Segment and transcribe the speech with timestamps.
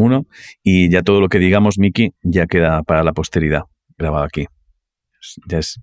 [0.00, 0.26] uno,
[0.62, 3.62] y ya todo lo que digamos, Miki, ya queda para la posteridad,
[3.96, 4.46] grabado aquí.
[5.46, 5.80] Ya es,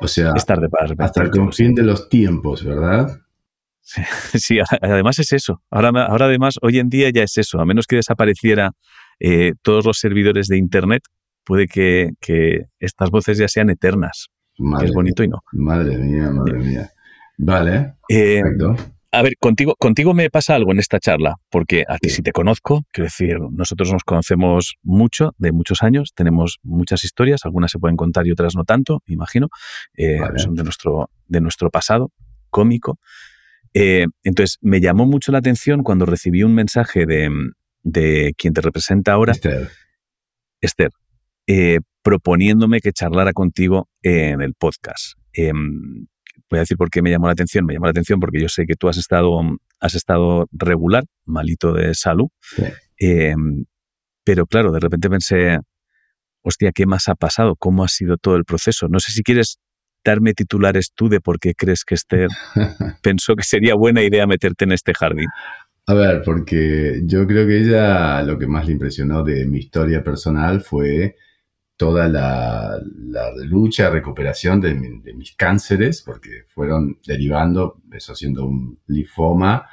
[0.00, 3.20] o sea, es tarde para Hasta el de los tiempos, ¿verdad?
[4.34, 5.62] Sí, además es eso.
[5.70, 7.60] Ahora, ahora además, hoy en día ya es eso.
[7.60, 8.70] A menos que desapareciera
[9.18, 11.02] eh, todos los servidores de Internet,
[11.44, 12.12] puede que,
[12.78, 14.28] estas voces ya sean eternas.
[14.82, 15.40] es bonito y no.
[15.52, 16.90] Madre mía, madre mía.
[17.38, 17.94] Vale.
[18.08, 18.42] Eh,
[19.12, 22.32] a ver, contigo, contigo me pasa algo en esta charla, porque a ti sí te
[22.32, 27.78] conozco, quiero decir, nosotros nos conocemos mucho, de muchos años, tenemos muchas historias, algunas se
[27.78, 29.48] pueden contar y otras no tanto, imagino,
[29.96, 32.12] eh, son de nuestro, de nuestro pasado
[32.50, 32.98] cómico.
[33.74, 39.12] Eh, entonces, me llamó mucho la atención cuando recibí un mensaje de, quien te representa
[39.12, 39.70] ahora, Esther,
[40.60, 40.90] Esther
[41.46, 45.18] eh, proponiéndome que charlara contigo en el podcast.
[45.32, 46.06] Em,
[46.50, 47.64] voy a decir por qué me llamó la atención.
[47.64, 49.40] Me llamó la atención porque yo sé que tú has estado,
[49.78, 52.28] has estado regular, malito de salud.
[52.98, 53.64] Em,
[54.24, 55.58] pero claro, de repente pensé,
[56.42, 57.56] hostia, ¿qué más ha pasado?
[57.56, 58.88] ¿Cómo ha sido todo el proceso?
[58.88, 59.58] No sé si quieres
[60.04, 62.28] darme titulares tú de por qué crees que Esther
[63.02, 65.28] pensó que sería buena idea meterte en este jardín.
[65.86, 70.02] A ver, porque yo creo que ella lo que más le impresionó de mi historia
[70.04, 71.16] personal fue
[71.80, 72.78] toda la,
[73.44, 79.66] lucha, recuperación de, mis cánceres, porque fueron derivando, eso siendo un linfoma,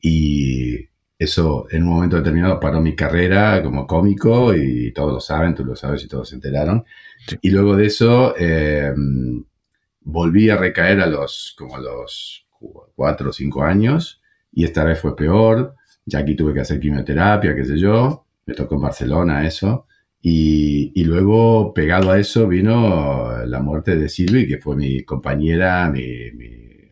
[0.00, 5.56] y eso en un momento determinado paró mi carrera como cómico, y todos lo saben,
[5.56, 6.84] tú lo sabes y todos se enteraron.
[7.42, 8.94] Y luego de eso eh,
[10.02, 12.46] volví a recaer a los, como a los
[12.94, 15.74] cuatro o cinco años, y esta vez fue peor,
[16.06, 19.87] ya aquí tuve que hacer quimioterapia, qué sé yo, me tocó en Barcelona eso,
[20.20, 26.02] y, luego, pegado a eso, vino la muerte de Silvi, que fue mi compañera, mi,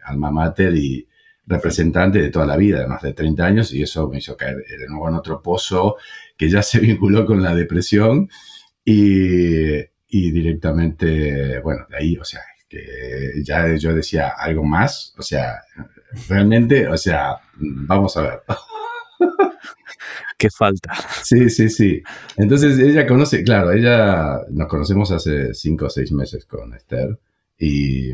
[0.05, 1.09] alma mater y
[1.47, 4.57] representante de toda la vida, de más de 30 años, y eso me hizo caer
[4.57, 5.97] de nuevo en otro pozo
[6.37, 8.29] que ya se vinculó con la depresión
[8.85, 15.63] y, directamente, bueno, de ahí, o sea, que ya yo decía algo más, o sea,
[16.29, 18.43] realmente, o sea, vamos a ver.
[20.39, 20.95] ¿Qué falta?
[21.23, 22.03] Sí, sí, sí.
[22.37, 27.19] Entonces ella conoce, claro, ella nos conocemos hace cinco o seis meses con Esther
[27.59, 28.11] y,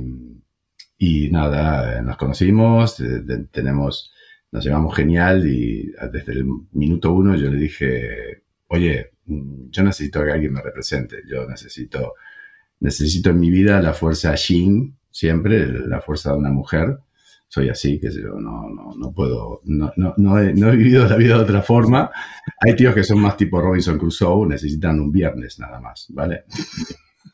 [0.99, 3.03] y nada, nos conocimos,
[3.51, 4.13] tenemos,
[4.53, 10.33] nos llevamos genial y desde el minuto uno yo le dije, oye, yo necesito que
[10.33, 12.15] alguien me represente, yo necesito,
[12.81, 16.99] necesito en mi vida la fuerza Shin, siempre, la fuerza de una mujer
[17.53, 21.07] soy así, que yo, no, no, no puedo, no, no, no, he, no, he, vivido
[21.07, 22.11] la vida de otra forma.
[22.59, 26.45] Hay tíos que son más tipo Robinson Crusoe, necesitan un viernes nada más, ¿vale?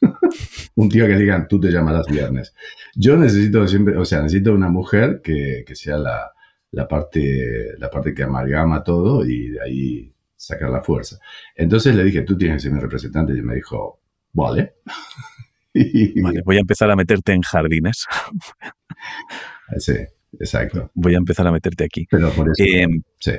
[0.75, 2.53] un tío que digan, tú te llamarás viernes.
[2.97, 6.33] Yo necesito siempre, o sea, necesito una mujer que, que sea la,
[6.73, 11.21] la, parte, la parte que amalgama todo y de ahí sacar la fuerza.
[11.55, 14.01] Entonces le dije, tú tienes que ser mi representante y me dijo,
[14.33, 14.79] vale.
[16.23, 18.05] vale, voy a empezar a meterte en jardines.
[19.77, 19.95] Sí,
[20.39, 20.91] exacto.
[20.95, 22.07] Voy a empezar a meterte aquí.
[22.11, 22.65] Pero por eso.
[22.65, 22.87] Eh,
[23.19, 23.33] sí.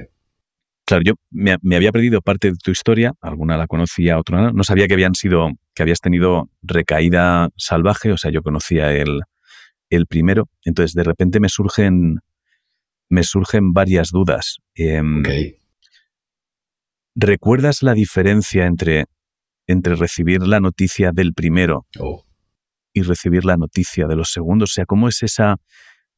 [0.90, 4.52] Claro, yo me, había perdido parte de tu historia, alguna la conocía, otra no.
[4.52, 9.22] No sabía que habían sido, que habías tenido recaída salvaje, o sea, yo conocía el,
[9.92, 10.50] el primero.
[10.64, 12.22] Entonces, de repente me surgen,
[13.08, 14.58] me surgen varias dudas.
[14.74, 15.22] Em,
[17.14, 19.06] ¿Recuerdas la diferencia entre,
[19.68, 22.26] entre recibir la noticia del primero oh.
[22.94, 24.72] y recibir la noticia de los segundos?
[24.72, 25.58] O sea, ¿cómo es esa,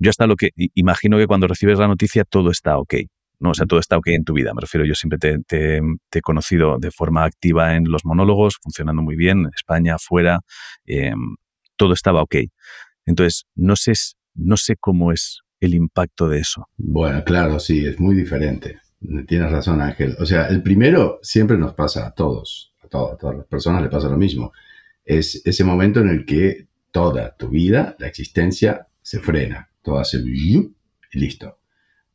[0.02, 2.96] yo hasta lo que imagino que cuando recibes la noticia todo está ok.
[3.40, 3.52] ¿no?
[3.52, 4.54] O sea, todo está ok en tu vida.
[4.54, 5.82] Me refiero, yo siempre te,
[6.12, 10.42] he conocido de forma activa en los monólogos, funcionando muy bien, en España, fuera,
[10.86, 11.36] em,
[11.76, 12.36] todo estaba ok.
[13.06, 13.94] Entonces, no sé,
[14.36, 16.68] no sé cómo es el impacto de eso.
[16.78, 18.80] Bueno, claro, sí, es muy diferente.
[19.28, 20.16] Tienes razón, Ángel.
[20.20, 23.90] O sea, el primero siempre nos pasa a todos, a, a todas las personas le
[23.90, 24.52] pasa lo mismo.
[25.04, 30.20] Es ese momento en el que toda tu vida, la existencia, se frena todo hace
[30.20, 30.70] y
[31.14, 31.60] listo.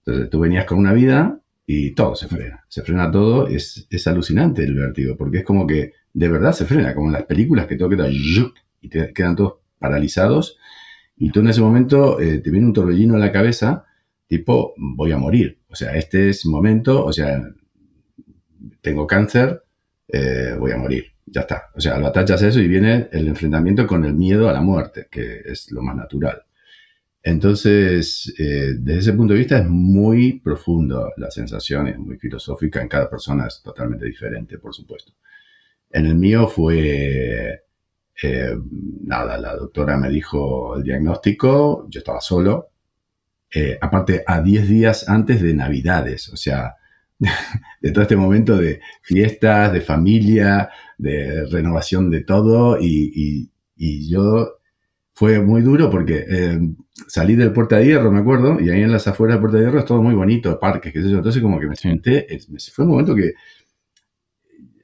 [0.04, 2.64] Entonces tú venías con una vida y todo se frena.
[2.68, 6.64] Se frena todo, es, es alucinante el vértigo, porque es como que de verdad se
[6.64, 10.58] frena, como en las películas que todo queda y te quedan todos paralizados.
[11.16, 13.84] Y tú en ese momento eh, te viene un torbellino en la cabeza,
[14.26, 15.58] tipo, voy a morir.
[15.68, 17.42] O sea, este es momento, o sea,
[18.80, 19.62] tengo cáncer,
[20.08, 21.06] eh, voy a morir.
[21.26, 21.64] Ya está.
[21.74, 25.08] O sea, lo atachas eso y viene el enfrentamiento con el miedo a la muerte,
[25.10, 26.45] que es lo más natural.
[27.26, 32.80] Entonces, eh, desde ese punto de vista es muy profundo la sensación, es muy filosófica,
[32.80, 35.12] en cada persona es totalmente diferente, por supuesto.
[35.90, 37.64] En el mío fue,
[38.22, 38.56] eh,
[39.02, 42.68] nada, la doctora me dijo el diagnóstico, yo estaba solo,
[43.52, 46.76] eh, aparte a 10 días antes de Navidades, o sea,
[47.80, 53.50] de todo este momento de fiestas, de familia, de renovación de todo y,
[54.08, 54.55] yo
[55.16, 56.60] fue muy duro porque eh,
[57.08, 59.64] salí del Puerta de Hierro, me acuerdo, y ahí en las afueras del Puerta de
[59.64, 61.16] Hierro es todo muy bonito, parques, qué sé yo.
[61.16, 62.26] Entonces como que me senté,
[62.70, 63.32] fue un momento que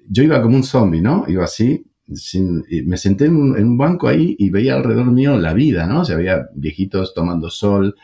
[0.08, 1.26] yo iba como un zombie, ¿no?
[1.28, 6.00] Iba así, me senté en un, banco ahí y veía alrededor mío la vida, ¿no?
[6.00, 7.94] O sea, había viejitos tomando sol,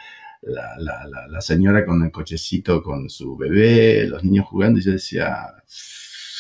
[0.42, 5.46] la, señora con el cochecito con su bebé, los niños jugando, y yo decía,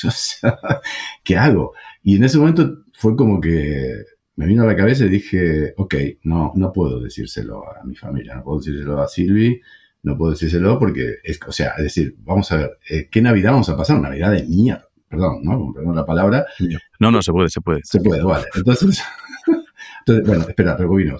[1.24, 1.72] ¿qué hago?
[2.02, 4.04] Y en ese momento fue como que
[4.38, 8.36] me vino a la cabeza y dije, ok, no, no puedo decírselo a mi familia,
[8.36, 9.60] no puedo decírselo a Silvi,
[10.02, 13.52] no puedo decírselo porque, es, o sea, es decir, vamos a ver, eh, ¿qué Navidad
[13.52, 14.00] vamos a pasar?
[14.00, 15.72] Navidad de mierda perdón, ¿no?
[15.74, 16.46] Perdón la palabra.
[17.00, 17.80] No, no, se puede, se puede.
[17.82, 18.44] Se puede, vale.
[18.54, 19.02] Entonces,
[20.00, 21.18] entonces bueno, espera, rebobino.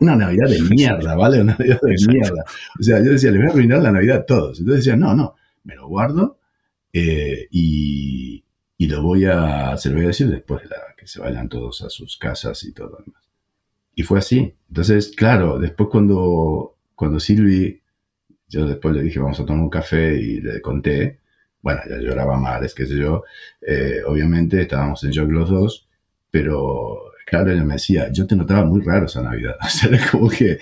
[0.00, 1.40] Una Navidad de mierda, ¿vale?
[1.40, 2.44] Una Navidad de mierda.
[2.78, 4.58] O sea, yo decía, le voy a arruinar la Navidad a todos.
[4.58, 6.38] Entonces decía, no, no, me lo guardo
[6.92, 8.44] eh, y,
[8.78, 11.48] y, lo voy a, se lo voy a decir después de la, que se vayan
[11.48, 13.22] todos a sus casas y todo lo demás.
[13.94, 14.54] Y fue así.
[14.68, 17.80] Entonces, claro, después cuando, cuando Silvi,
[18.48, 21.18] yo después le dije, vamos a tomar un café y le conté,
[21.60, 23.24] bueno, ya lloraba es qué sé yo.
[23.60, 25.88] Eh, obviamente estábamos en shock los dos,
[26.30, 29.56] pero claro, ella me decía, yo te notaba muy raro esa Navidad.
[29.64, 30.58] O sea, era como que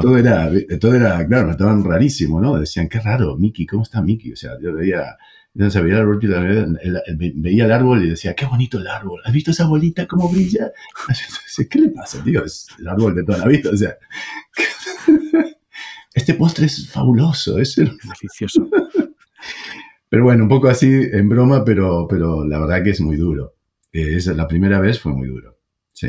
[0.00, 2.58] todo, era, todo era, claro, me estaban rarísimo, ¿no?
[2.58, 4.32] Decían, qué raro, Mickey, ¿cómo está Mickey?
[4.32, 5.16] O sea, yo veía,
[5.56, 6.20] entonces veía el árbol,
[7.36, 9.22] veía el árbol y decía, qué bonito el árbol.
[9.24, 10.70] ¿Has visto esa bolita cómo brilla?
[11.70, 12.44] ¿Qué le pasa, tío?
[12.44, 13.70] Es el árbol de toda la vida.
[13.72, 13.96] O sea,
[16.14, 17.86] este postre es fabuloso, es el...
[17.86, 18.68] delicioso.
[20.10, 23.54] Pero bueno, un poco así en broma, pero, pero la verdad que es muy duro.
[23.92, 25.58] Eh, es, la primera vez fue muy duro.
[25.92, 26.08] Sí.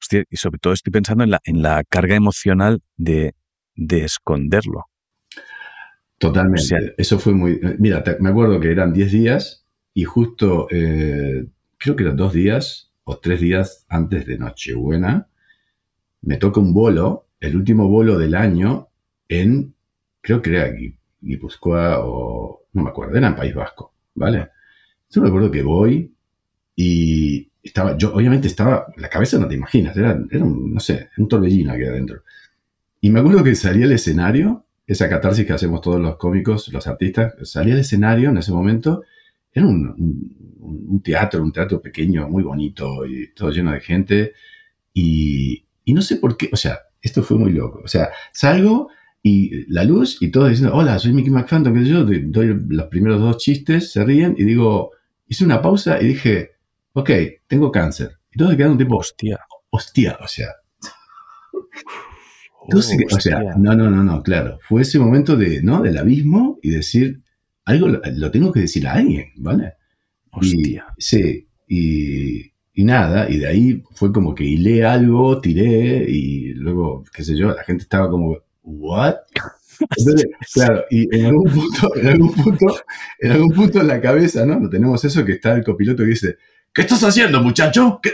[0.00, 3.34] Hostia, y sobre todo estoy pensando en la, en la carga emocional de,
[3.76, 4.89] de esconderlo.
[6.20, 6.94] Totalmente.
[6.98, 7.52] Eso fue muy.
[7.52, 9.64] Eh, mira, me acuerdo que eran 10 días
[9.94, 11.46] y justo, eh,
[11.78, 15.28] creo que eran dos días o tres días antes de Nochebuena,
[16.20, 18.88] me toca un bolo, el último bolo del año,
[19.28, 19.74] en,
[20.20, 20.70] creo que era
[21.22, 24.50] Guipúzcoa o no me acuerdo, era en País Vasco, ¿vale?
[25.08, 26.14] Yo me acuerdo que voy
[26.76, 31.08] y estaba, yo obviamente estaba, la cabeza no te imaginas, era, era un, no sé,
[31.16, 32.22] un torbellino aquí adentro.
[33.00, 36.88] Y me acuerdo que salí al escenario, esa catarsis que hacemos todos los cómicos, los
[36.88, 39.04] artistas, salí al escenario en ese momento,
[39.52, 44.32] era un, un, teatro, un teatro pequeño, muy bonito y todo lleno de gente.
[44.92, 47.80] Y, y no sé por qué, o sea, esto fue muy loco.
[47.84, 48.88] O sea, salgo
[49.22, 53.20] y la luz y todos diciendo, hola, soy Mickey McPhantom, que yo, doy los primeros
[53.20, 54.90] dos chistes, se ríen y digo,
[55.28, 56.56] hice una pausa y dije,
[56.94, 57.10] ok,
[57.46, 58.18] tengo cáncer.
[58.32, 59.38] Y todos quedaron tipo, hostia,
[59.70, 60.48] hostia, o sea.
[62.76, 64.58] o sea, no, no, no, no, claro.
[64.62, 65.82] Fue ese momento de, ¿no?
[65.82, 67.22] Del abismo y decir,
[67.64, 69.74] algo lo, tengo que decir a alguien, ¿vale?
[70.32, 70.86] Hostia.
[70.98, 77.04] sí, y, y nada, y de ahí fue como que hilé algo, tiré y luego,
[77.12, 79.16] qué sé yo, la gente estaba como, ¿what?
[80.54, 82.66] claro, y en algún punto, en algún punto,
[83.18, 84.68] en algún punto en la cabeza, ¿no?
[84.68, 86.36] Tenemos eso que está el copiloto que dice,
[86.72, 87.98] ¿qué estás haciendo, muchacho?
[88.02, 88.12] ¿Qué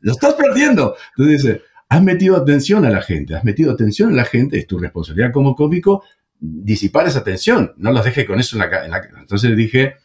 [0.00, 0.96] lo estás perdiendo.
[1.16, 1.62] Entonces dice,
[1.92, 5.30] has metido atención a la gente, has metido atención a la gente, es tu responsabilidad
[5.30, 6.02] como cómico
[6.40, 9.96] disipar esa atención, no los dejes con eso en la, en Entonces dije,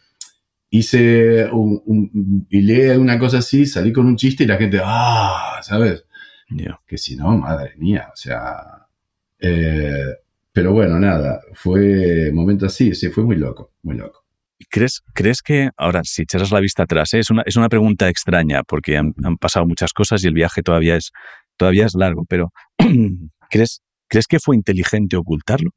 [0.70, 5.62] hice un, y leí una cosa así, salí con un chiste y la gente, ah,
[5.62, 6.04] ¿sabes?
[6.86, 8.86] Que si no, madre mía, o sea,
[9.40, 10.14] eh,
[10.52, 14.26] pero bueno, nada, fue momento así, sí, fue muy loco, muy loco.
[14.70, 18.10] ¿Crees, ¿Crees que, ahora, si echaras la vista atrás, eh, es, una, es una pregunta
[18.10, 21.14] extraña porque han, pasado muchas cosas y el viaje todavía es,
[21.58, 22.52] todavía es largo, pero
[23.50, 25.72] ¿crees, ¿crees que fue inteligente ocultarlo?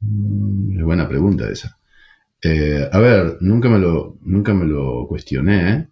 [0.00, 1.78] Mm, buena pregunta esa.
[2.42, 5.88] Eh, a ver, nunca me lo, nunca me lo cuestioné,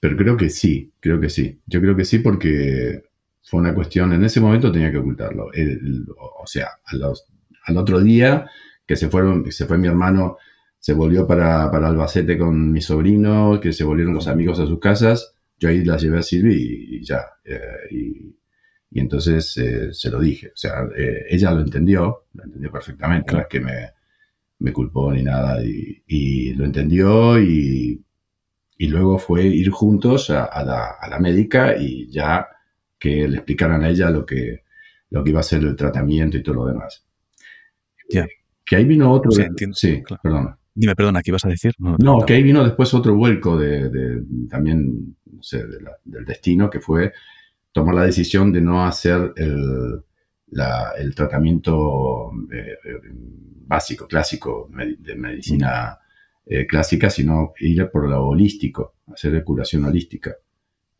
[0.00, 1.60] pero creo que sí, creo que sí.
[1.66, 3.02] Yo creo que sí porque
[3.42, 5.46] fue una cuestión, en ese momento tenía que ocultarlo.
[5.46, 6.68] o sea,
[7.64, 8.46] al otro día
[8.86, 10.36] que se fueron, se fue mi hermano,
[10.78, 14.80] se volvió para, para, Albacete con mi sobrino, que se volvieron los amigos a sus
[14.80, 17.24] casas, yo ahí la llevé a Silvi y, ya.
[17.44, 20.48] Eh, y, entonces eh, se lo dije.
[20.48, 23.90] O sea, eh, ella lo entendió, lo entendió perfectamente, no es que me,
[24.58, 28.04] me culpó ni nada, y, lo entendió y,
[28.76, 32.48] y, luego fue ir juntos a, la, a la médica y ya
[32.98, 34.64] que le explicaran a ella lo que,
[35.10, 37.06] lo que iba a ser el tratamiento y todo lo demás.
[38.10, 38.26] Ya.
[38.64, 39.30] Que ahí vino otro...
[39.72, 40.58] Sí, perdona.
[40.74, 41.72] Dime, perdona, ¿qué ibas a decir?
[41.78, 45.64] No, que ahí vino después otro vuelco de, también, no sé,
[46.04, 47.12] del destino, que fue
[47.72, 50.02] tomar la decisión de no hacer el,
[50.98, 52.76] el tratamiento eh,
[53.66, 55.98] básico, clásico de medicina
[56.46, 60.34] eh, clásica, sino ir por lo holístico, hacer curación holística.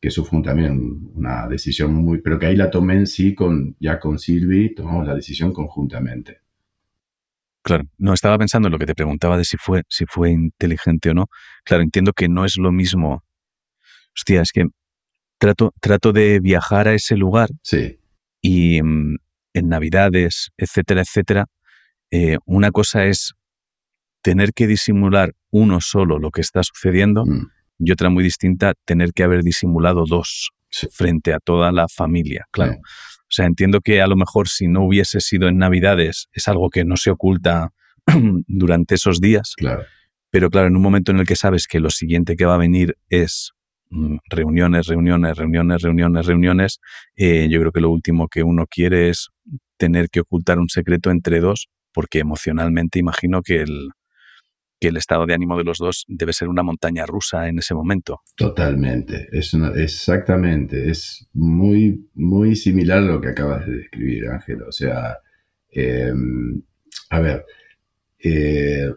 [0.01, 3.77] Que eso fue también una decisión muy, pero que ahí la tomé en sí con,
[3.79, 6.42] ya con Silvi, tomamos la decisión conjuntamente.
[7.63, 11.11] Claro, no estaba pensando en lo que te preguntaba de si fue, si fue inteligente
[11.11, 11.27] o no.
[11.65, 13.25] Claro, entiendo que no es lo mismo.
[14.15, 14.67] Hostia, es que
[15.39, 17.51] trato, trato de viajar a ese lugar.
[17.63, 17.99] Sí.
[18.41, 19.17] Y mm,
[19.55, 21.47] en Navidades, etcétera, etcétera,
[22.11, 23.33] eh, una cosa es
[24.23, 27.51] tener que disimular uno solo lo que está sucediendo mm.
[27.79, 30.51] y otra muy distinta, tener que haber disimulado dos
[30.91, 32.79] frente a toda la familia, claro.
[33.33, 36.69] O sea, entiendo que a lo mejor si no hubiese sido en Navidades es algo
[36.69, 37.73] que no se oculta
[38.47, 39.55] durante esos días.
[39.57, 39.85] Claro.
[40.29, 42.59] Pero claro, en un momento en el que sabes que lo siguiente que va a
[42.59, 43.53] venir es
[43.89, 46.81] mm, reuniones, reuniones, reuniones, reuniones, reuniones,
[47.17, 49.31] eh, yo creo que lo último que uno quiere es
[49.79, 53.93] tener que ocultar un secreto entre dos, porque emocionalmente imagino que el,
[54.83, 57.73] que el estado de ánimo de los dos debe ser una montaña rusa en ese
[57.73, 58.23] momento.
[58.35, 64.63] Totalmente, es exactamente, es muy, muy similar a lo que acabas de describir, Ángel.
[64.63, 65.19] O sea,
[65.71, 66.61] em,
[67.11, 67.47] a ver,
[68.19, 68.91] eh,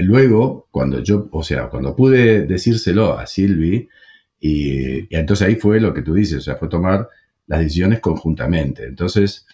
[0.00, 3.86] luego, cuando yo, o sea, cuando pude decírselo a Silvi,
[4.40, 7.06] y, y, entonces ahí fue lo que tú dices, o sea, fue tomar
[7.50, 8.84] las decisiones conjuntamente.
[8.84, 9.44] Entonces,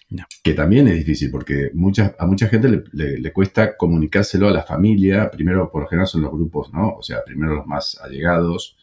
[0.43, 5.31] que también es difícil porque mucha, a mucha gente le, cuesta comunicárselo a la familia.
[5.31, 6.89] Primero, por lo general, son los grupos, ¿no?
[6.91, 8.77] O sea, primero los más allegados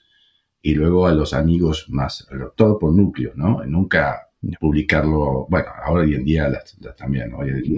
[0.61, 3.65] y luego a los amigos más, todo por núcleo, ¿no?
[3.65, 6.53] Nunca publicarlo, bueno, ahora hoy en día
[6.97, 7.39] también, ¿no?
[7.39, 7.77] Hoy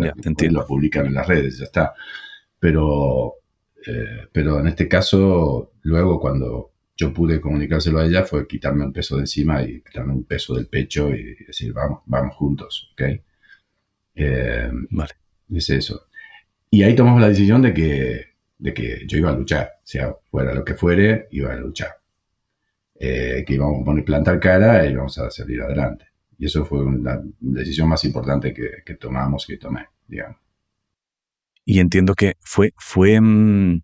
[0.51, 1.95] lo publican en las redes, ya está.
[2.59, 3.35] Pero,
[3.87, 8.93] eh, pero en este caso, luego cuando yo pude comunicárselo a ella fue quitarme un
[8.93, 13.03] peso de encima y quitarme un peso del pecho y decir, vamos, vamos juntos, ¿ok?
[14.15, 15.13] Eh, vale.
[15.55, 16.09] Es eso.
[16.71, 18.25] Y ahí tomamos la decisión de que,
[18.59, 22.01] de que yo iba a luchar, sea fuera lo que fuere, iba a luchar.
[22.99, 26.07] Eh, que íbamos a poner plantar cara y íbamos a salir adelante.
[26.39, 30.39] Y eso fue la decisión más importante que, que tomamos, que tomé, digamos.
[31.65, 33.83] Y entiendo que fue, fue, mm,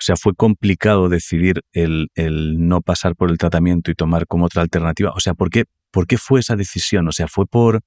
[0.00, 2.08] o sea, fue complicado decidir el,
[2.56, 5.12] no pasar por el tratamiento y tomar como otra alternativa.
[5.14, 7.06] O sea, ¿por qué, por qué fue esa decisión?
[7.06, 7.82] O sea, fue por,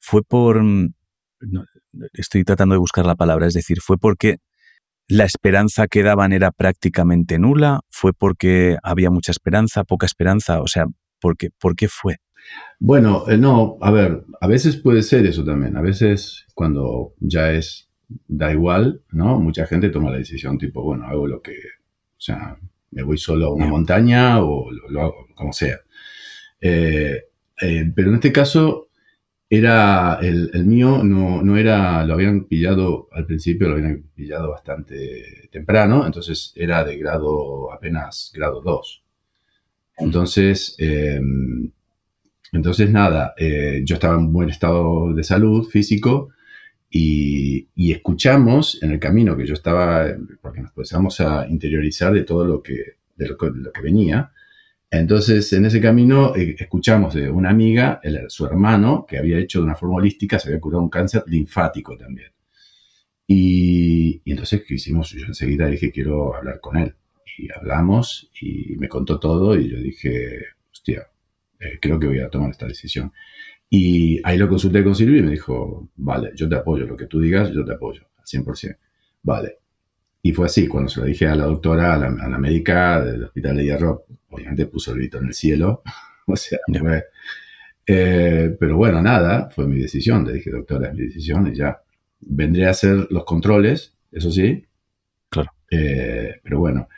[0.00, 0.92] fue por, mm,
[2.14, 4.38] estoy tratando de buscar la palabra, es decir, fue porque
[5.06, 10.66] la esperanza que daban era prácticamente nula, fue porque había mucha esperanza, poca esperanza, o
[10.66, 10.86] sea,
[11.20, 12.16] ¿por qué, ¿por qué fue?
[12.80, 17.52] Bueno, eh, no, a ver, a veces puede ser eso también, a veces cuando ya
[17.52, 17.83] es
[18.28, 19.38] da igual, ¿no?
[19.40, 22.56] Mucha gente toma la decisión tipo, bueno, hago lo que, o sea,
[22.90, 25.78] me voy solo a una montaña o lo, hago como sea.
[26.60, 27.24] Eh,
[27.60, 28.88] eh, pero en este caso
[29.50, 35.48] era el, mío no, no, era, lo habían pillado al principio, lo habían pillado bastante
[35.52, 39.02] temprano, entonces era de grado apenas grado 2.
[39.98, 41.70] Entonces, em,
[42.52, 46.30] entonces nada, eh, yo estaba en buen estado de salud físico,
[46.96, 50.06] y, escuchamos en el camino que yo estaba,
[50.40, 54.30] porque nos empezamos a interiorizar de todo lo que, de lo, que venía.
[54.90, 59.64] Entonces, en ese camino eh, escuchamos de una amiga, su hermano, que había hecho de
[59.64, 62.30] una forma holística, se había curado un cáncer linfático también.
[63.26, 65.10] Y, entonces, ¿qué hicimos?
[65.10, 66.94] Yo enseguida dije, quiero hablar con él.
[67.36, 71.08] Y hablamos y me contó todo y yo dije, hostia,
[71.58, 73.12] eh, creo que voy a tomar esta decisión.
[73.76, 77.06] Y ahí lo consulté con Silvia y me dijo, vale, yo te apoyo, lo que
[77.06, 78.76] tú digas, yo te apoyo, al 100%.
[79.24, 79.58] Vale.
[80.22, 83.56] Y fue así, cuando se lo dije a la doctora, a la, médica del Hospital
[83.56, 85.82] de Hierro, obviamente puso el grito en el cielo.
[86.26, 87.02] o sea, fue...
[87.84, 90.24] Eh, pero bueno, nada, fue mi decisión.
[90.24, 91.82] Le dije, doctora, es mi decisión y ya.
[92.20, 94.64] Vendré a hacer los controles, eso sí.
[95.28, 95.50] Claro.
[95.68, 96.88] Eh, pero bueno,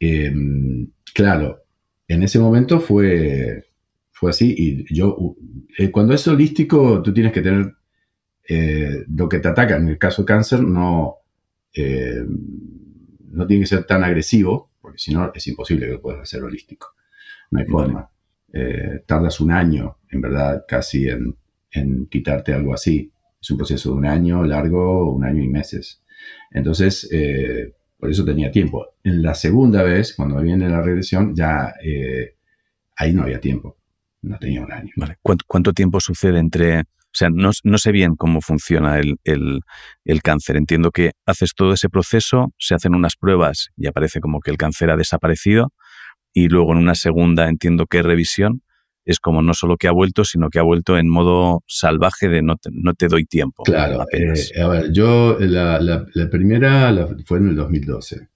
[0.00, 1.64] em, claro,
[2.08, 3.66] en ese momento fue,
[4.24, 4.54] fue así.
[4.56, 5.36] Y yo,
[5.76, 7.74] eh, cuando es holístico, tú tienes que tener
[8.48, 9.76] eh, lo que te ataca.
[9.76, 11.16] En el caso de cáncer, no,
[11.74, 12.24] eh,
[13.30, 16.42] no tiene que ser tan agresivo, porque si no es imposible que lo puedas hacer
[16.42, 16.94] holístico.
[17.50, 18.10] No hay forma.
[19.06, 21.36] tardas un año, en verdad, casi en,
[21.70, 23.12] en quitarte algo así.
[23.42, 26.02] Es un proceso de un año largo, un año y meses.
[26.50, 27.10] Entonces,
[27.98, 28.94] por eso tenía tiempo.
[29.02, 31.74] En la segunda vez, cuando viene la regresión, ya
[32.96, 33.76] ahí no había tiempo
[34.24, 34.90] no tenía un año.
[34.96, 35.18] Vale.
[35.22, 36.80] ¿Cuánto, tiempo sucede entre...
[36.80, 40.56] O sea, no, sé bien cómo funciona el, cáncer.
[40.56, 44.56] Entiendo que haces todo ese proceso, se hacen unas pruebas y aparece como que el
[44.56, 45.72] cáncer ha desaparecido
[46.32, 48.62] y luego en una segunda entiendo que revisión.
[49.06, 52.42] es como no solo que ha vuelto, sino que ha vuelto en modo salvaje de
[52.42, 53.62] no te, no te doy tiempo.
[53.62, 56.90] Claro, eh, a ver, yo la, primera
[57.26, 58.28] fue en el 2012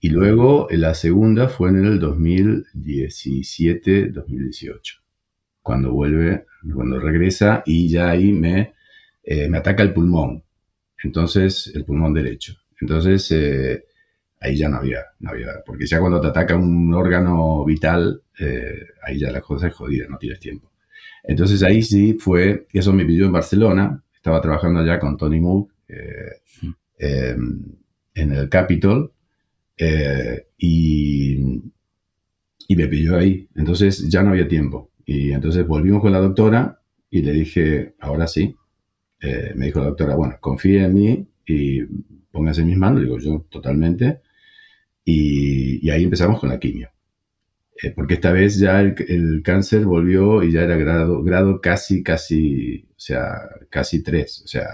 [0.00, 5.00] y luego la segunda fue en el 2017-2018,
[5.66, 8.74] cuando vuelve, cuando regresa y ya ahí me,
[9.24, 10.44] eh, me ataca el pulmón,
[11.02, 12.54] entonces el pulmón derecho.
[12.80, 13.84] Entonces eh,
[14.38, 18.78] ahí ya no había, no había, porque ya cuando te ataca un órgano vital, eh,
[19.02, 20.70] ahí ya la cosa es jodida, no tienes tiempo.
[21.24, 25.68] Entonces ahí sí fue, eso me pidió en Barcelona, estaba trabajando allá con Tony Moog
[25.88, 26.42] eh,
[26.96, 27.60] em,
[28.14, 29.12] en el Capitol
[30.56, 31.60] y,
[32.68, 33.48] y me pidió ahí.
[33.56, 34.92] Entonces ya no había tiempo.
[35.06, 38.54] Y entonces volvimos con la doctora y le dije, ahora sí.
[39.54, 41.80] me dijo la doctora, bueno, confíe en mí y
[42.30, 43.00] póngase en mis manos.
[43.00, 44.20] Digo, yo totalmente.
[45.04, 46.90] Y, ahí empezamos con la quimio.
[47.82, 52.88] Eh, porque esta vez ya el, cáncer volvió y ya era grado, grado casi, casi,
[52.90, 53.32] o sea,
[53.70, 54.42] casi 3.
[54.44, 54.66] O sea,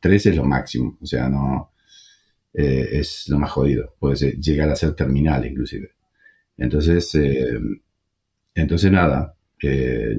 [0.00, 0.98] 3 es lo máximo.
[1.00, 1.72] O sea, no
[2.52, 3.94] eh, es lo más jodido.
[3.98, 5.90] Puede llegar a ser terminal inclusive.
[6.58, 7.58] Entonces, eh,
[8.54, 9.35] entonces nada,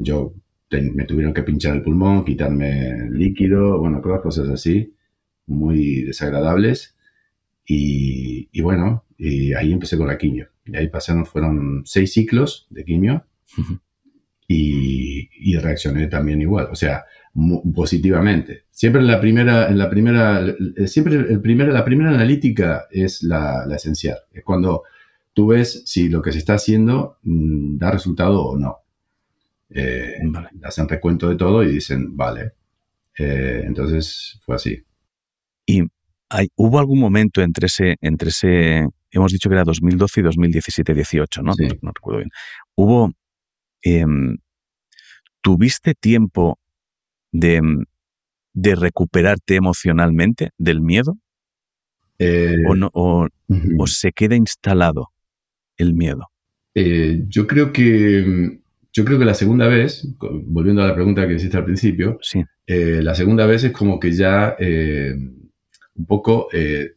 [0.01, 0.33] yo
[0.69, 4.93] me tuvieron que pinchar el pulmón, quitarme líquido, bueno, todas cosas así,
[5.45, 6.95] muy desagradables.
[7.65, 10.49] Y, y bueno, y ahí empecé con la quimio.
[10.65, 13.25] Y ahí pasaron, fueron seis ciclos de quimio
[14.47, 17.05] y, y, reaccioné también igual, o sea,
[17.75, 18.63] positivamente.
[18.71, 20.45] Siempre la primera, en la primera,
[20.85, 24.17] siempre el primer, la primera analítica es la, la, esencial.
[24.31, 24.83] Es cuando
[25.33, 28.77] tú ves si lo que se está haciendo mm, da resultado o no.
[29.69, 30.19] Eh,
[30.63, 32.53] Hacen recuento de todo y dicen, vale.
[33.17, 34.83] Eh, entonces fue así.
[35.65, 35.83] Y
[36.55, 41.53] ¿Hubo algún momento entre ese, entre ese, hemos dicho que era 2012 y 2017-18, ¿no?
[41.81, 41.91] ¿no?
[41.93, 42.29] recuerdo bien.
[42.75, 43.13] ¿Hubo,
[43.81, 44.37] em,
[45.41, 46.59] tuviste tiempo
[47.31, 47.61] de,
[48.53, 51.17] de, recuperarte emocionalmente del miedo?
[52.19, 53.27] Eh, ¿O, no, o,
[53.85, 55.11] se queda instalado
[55.77, 56.29] el miedo?
[56.75, 58.59] Yo creo que
[58.97, 62.43] yo creo que la segunda vez, volviendo a la pregunta que hiciste al principio, sí.
[62.65, 66.95] Eh, la segunda vez es como que ya un poco eh,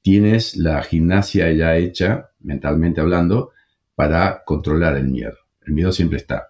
[0.00, 3.52] tienes la gimnasia ya hecha, mentalmente hablando,
[3.94, 5.36] para controlar el miedo.
[5.66, 6.48] El miedo siempre está.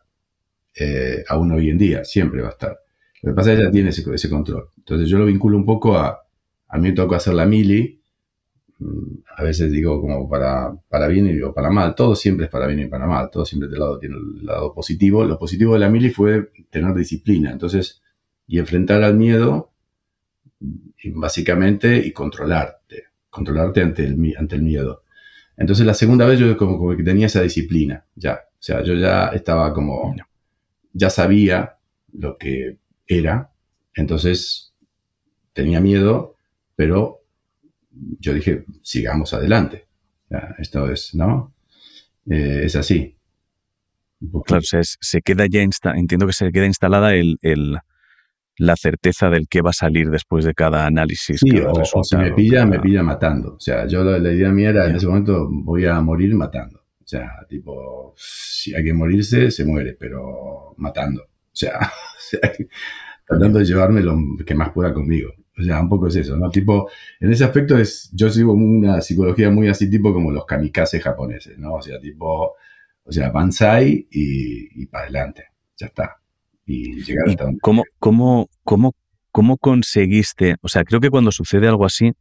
[0.77, 2.79] Eh, aún hoy en día, siempre va a estar.
[3.23, 4.69] Lo que pasa es que ya tiene ese, control.
[4.79, 6.25] Entonces yo lo vinculo un poco a,
[6.69, 8.01] a mí me toca hacer la mili,
[9.37, 12.67] a veces digo como para, para bien y digo para mal, todo siempre es para
[12.67, 15.25] bien y para mal, todo siempre del lado tiene el lado positivo.
[15.25, 18.03] Lo positivo de la mili fue tener disciplina, entonces,
[18.47, 19.75] y enfrentar al miedo
[21.13, 25.03] básicamente, y controlarte, controlarte ante el, ante el miedo.
[25.57, 28.41] Entonces la segunda vez yo como, que tenía esa disciplina, ya.
[28.53, 30.15] O sea, yo ya estaba como,
[30.93, 31.77] ya sabía
[32.13, 33.51] lo que era,
[33.95, 34.73] entonces
[35.53, 36.37] tenía miedo,
[36.75, 37.24] pero
[38.19, 39.87] yo dije, sigamos adelante.
[40.59, 41.55] esto es, ¿no?
[42.31, 43.17] Eh, es así.
[44.47, 47.39] Claro, se, se queda ya, entiendo que se queda instalada el,
[48.57, 51.41] la certeza del que va a salir después de cada análisis.
[51.41, 53.55] Sí, o, si me pilla, me pilla matando.
[53.55, 56.81] O sea, yo la, idea mía era, en ese momento voy a morir matando.
[56.81, 61.23] O sea, tipo, si hay que morirse, se muere, pero matando.
[61.23, 61.79] O sea,
[63.27, 65.33] tratando de llevarme lo que más pueda conmigo.
[65.57, 66.51] O sea, un poco es eso, ¿no?
[66.51, 66.91] Tipo,
[67.21, 71.59] en ese aspecto es, yo sigo una psicología muy así, tipo como los kamikazes japoneses,
[71.59, 71.75] ¿no?
[71.75, 72.55] O sea, tipo,
[73.05, 75.45] o sea, banzai y, y para adelante.
[75.77, 76.19] Ya está
[76.67, 77.61] y llegar hasta donde.
[77.61, 78.95] ¿Cómo, cómo, cómo,
[79.31, 80.57] cómo conseguiste?
[80.63, 82.13] O sea, creo que cuando sucede algo así,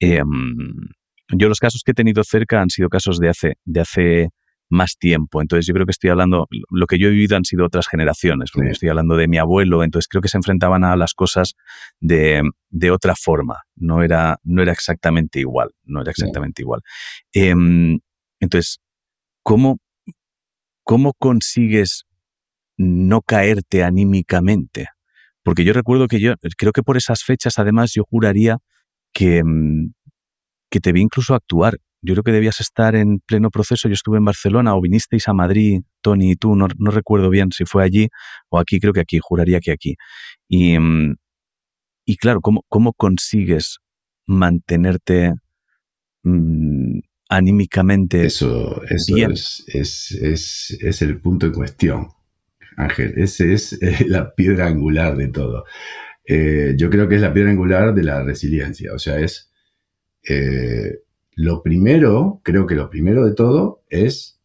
[0.00, 0.88] em,
[1.30, 4.28] yo los casos que he tenido cerca han sido casos de hace, de hace
[4.68, 5.40] más tiempo.
[5.40, 8.50] Entonces yo creo que estoy hablando, lo que yo he vivido han sido otras generaciones,
[8.52, 11.54] porque estoy hablando de mi abuelo, entonces creo que se enfrentaban a las cosas
[12.00, 16.82] de, de otra forma, no era, no era exactamente igual, no era exactamente igual.
[17.32, 17.98] Em,
[18.40, 18.80] entonces,
[19.42, 19.78] ¿cómo,
[20.84, 22.08] ¿cómo consigues
[22.78, 24.88] no caerte anímicamente.
[25.42, 28.58] Porque yo recuerdo que yo, creo que por esas fechas, además, yo juraría
[29.12, 29.92] que, mm,
[30.70, 31.78] que te vi incluso actuar.
[32.00, 33.88] Yo creo que debías estar en pleno proceso.
[33.88, 37.64] Yo estuve en Barcelona o vinisteis a Madrid, Tony y tú, no, recuerdo bien si
[37.64, 38.08] fue allí
[38.48, 39.96] o aquí, creo que aquí, juraría que aquí.
[40.48, 41.16] Y, mm,
[42.04, 43.78] y claro, ¿cómo, ¿cómo consigues
[44.26, 45.34] mantenerte
[46.22, 48.26] mm, anímicamente?
[48.26, 52.08] Eso, eso Es, es, es, es el punto en cuestión.
[52.78, 53.14] Ángel.
[53.16, 55.64] Esa es eh, la piedra angular de todo.
[56.24, 58.94] Eh, yo creo que es la piedra angular de la resiliencia.
[58.94, 59.50] O sea, es
[60.28, 61.00] eh,
[61.38, 64.40] lo primero, creo que lo primero de todo es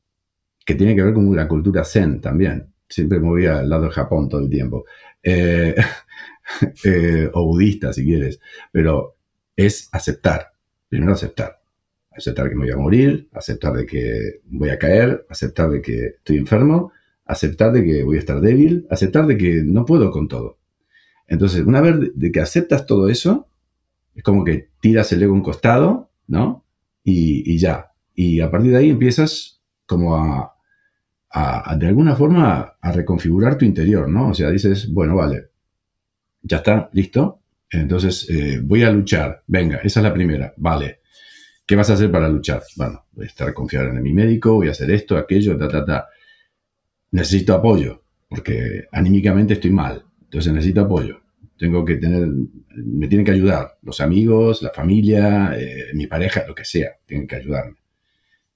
[0.63, 2.71] que tiene que ver con la cultura zen también.
[2.87, 4.85] Siempre me voy al lado de Japón todo el tiempo.
[5.23, 5.73] Eh,
[6.83, 8.39] eh, o budista, si quieres.
[8.71, 9.17] Pero
[9.55, 10.53] es aceptar.
[10.87, 11.59] Primero aceptar.
[12.11, 16.05] Aceptar que me voy a morir, aceptar de que voy a caer, aceptar de que
[16.17, 16.91] estoy enfermo,
[17.25, 20.59] aceptar de que voy a estar débil, aceptar de que no puedo con todo.
[21.25, 23.47] Entonces, una vez de que aceptas todo eso,
[24.13, 26.62] es como que tiras el ego a un costado, ¿no?
[27.03, 27.91] Y, ya.
[28.15, 34.07] Y a partir de ahí empiezas como a, de alguna forma, a reconfigurar tu interior,
[34.07, 34.29] ¿no?
[34.29, 35.49] O sea, dices, bueno, vale,
[36.41, 37.41] ya está, listo.
[37.69, 39.43] Entonces, eh, voy a luchar.
[39.47, 40.53] Venga, esa es la primera.
[40.57, 40.99] Vale.
[41.65, 42.61] ¿Qué vas a hacer para luchar?
[42.75, 45.85] Bueno, voy a estar confiado en mi médico, voy a hacer esto, aquello, ta, ta,
[45.85, 46.07] ta.
[47.11, 50.03] Necesito apoyo, porque anímicamente estoy mal.
[50.23, 51.22] Entonces necesito apoyo.
[51.63, 52.27] Tengo que tener,
[52.75, 57.25] me tienen que ayudar los amigos, la familia, eh, mi pareja, lo que sea, tienen
[57.25, 57.77] que ayudarme.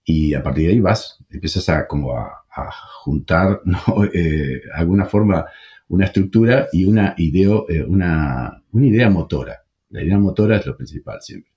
[0.04, 2.44] Y a partir de ahí vas, empiezas a como a,
[3.06, 3.80] juntar, ¿no?
[4.14, 5.46] Eh, alguna forma,
[5.88, 9.64] una estructura y una idea, eh, una, una, idea motora.
[9.90, 11.54] La idea motora es lo principal siempre.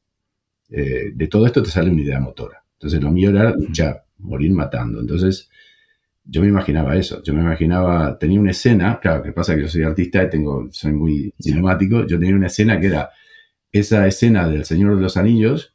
[0.68, 2.62] de todo esto te sale una idea motora.
[2.74, 5.00] Entonces lo mío era luchar, morir matando.
[5.00, 5.49] Entonces
[6.30, 9.68] yo me imaginaba eso, yo me imaginaba, tenía una escena, claro, que pasa que yo
[9.68, 13.10] soy artista y tengo, soy muy cinemático, yo tenía una escena que era
[13.72, 15.74] esa escena del Señor de los Anillos,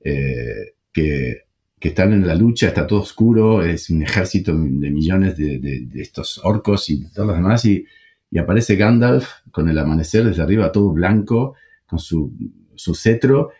[0.00, 1.42] eh, que,
[1.80, 6.40] que, están en la lucha, está todo oscuro, es un ejército de millones de, estos
[6.44, 7.84] orcos y todos los demás, y,
[8.30, 11.56] y, aparece Gandalf con el amanecer desde arriba todo blanco,
[11.86, 12.32] con su,
[12.76, 13.50] su cetro,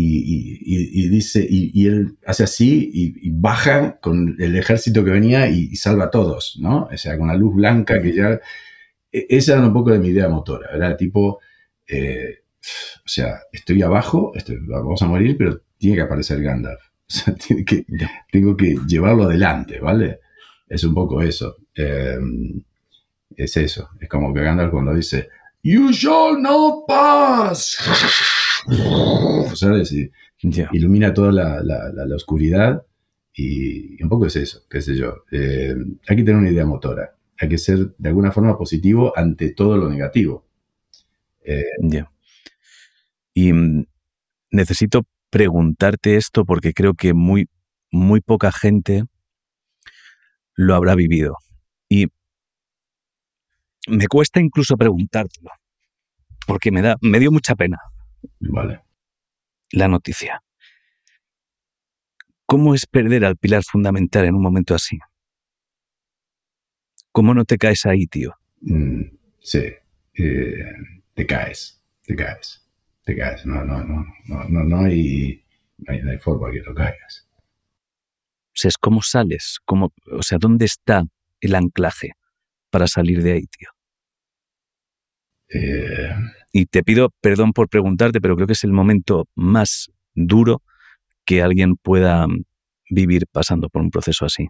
[0.00, 6.04] y, dice, y, él hace así y, baja con el ejército que venía y, salva
[6.04, 6.88] a todos, ¿no?
[6.92, 8.40] O sea, con la luz blanca que ya...
[9.10, 11.40] E, esa era un poco de mi idea motora, era tipo,
[11.86, 12.40] eh,
[12.98, 14.32] o sea, estoy abajo,
[14.68, 16.80] vamos a morir, pero tiene que aparecer Gandalf.
[17.10, 17.86] O sea, tiene que,
[18.30, 20.20] tengo que llevarlo adelante, ¿vale?
[20.68, 21.56] Es un poco eso.
[21.74, 22.62] Em,
[23.34, 23.88] es eso.
[23.98, 25.30] Es como que Gandalf cuando dice,
[25.62, 27.78] You shall not pass
[29.54, 29.92] ¿sabes?
[29.92, 30.10] Y
[30.72, 32.84] ilumina toda la, oscuridad
[33.34, 35.24] y, un poco es eso, qué sé yo.
[35.30, 35.74] Eh,
[36.08, 39.76] hay que tener una idea motora, hay que ser de alguna forma positivo ante todo
[39.76, 40.46] lo negativo.
[41.44, 41.64] Eh.
[43.34, 43.86] Y mm,
[44.50, 47.48] necesito preguntarte esto porque creo que muy,
[47.90, 49.04] muy poca gente
[50.54, 51.36] lo habrá vivido.
[51.88, 52.06] Y
[53.86, 55.50] me cuesta incluso preguntártelo,
[56.46, 57.78] porque me, da, me dio mucha pena.
[58.40, 58.82] Vale.
[59.72, 60.42] La noticia.
[62.46, 64.98] ¿Cómo es perder al pilar fundamental en un momento así?
[67.12, 68.34] ¿Cómo no te caes ahí, tío?
[68.60, 69.02] Mm,
[69.40, 69.64] sí,
[70.14, 70.72] eh,
[71.14, 72.66] te caes, te caes,
[73.04, 73.44] te caes.
[73.44, 75.44] No, no, no, no, no, no hay,
[75.78, 77.28] no hay, forma que no caigas.
[77.34, 81.04] O sea, es cómo sales, cómo, o sea, ¿dónde está
[81.40, 82.12] el anclaje
[82.70, 83.68] para salir de ahí, tío?
[85.50, 86.10] Eh,
[86.52, 90.62] y te pido perdón por preguntarte, pero creo que es el momento más duro
[91.24, 92.44] que alguien pueda mm,
[92.90, 94.48] vivir pasando por un proceso así.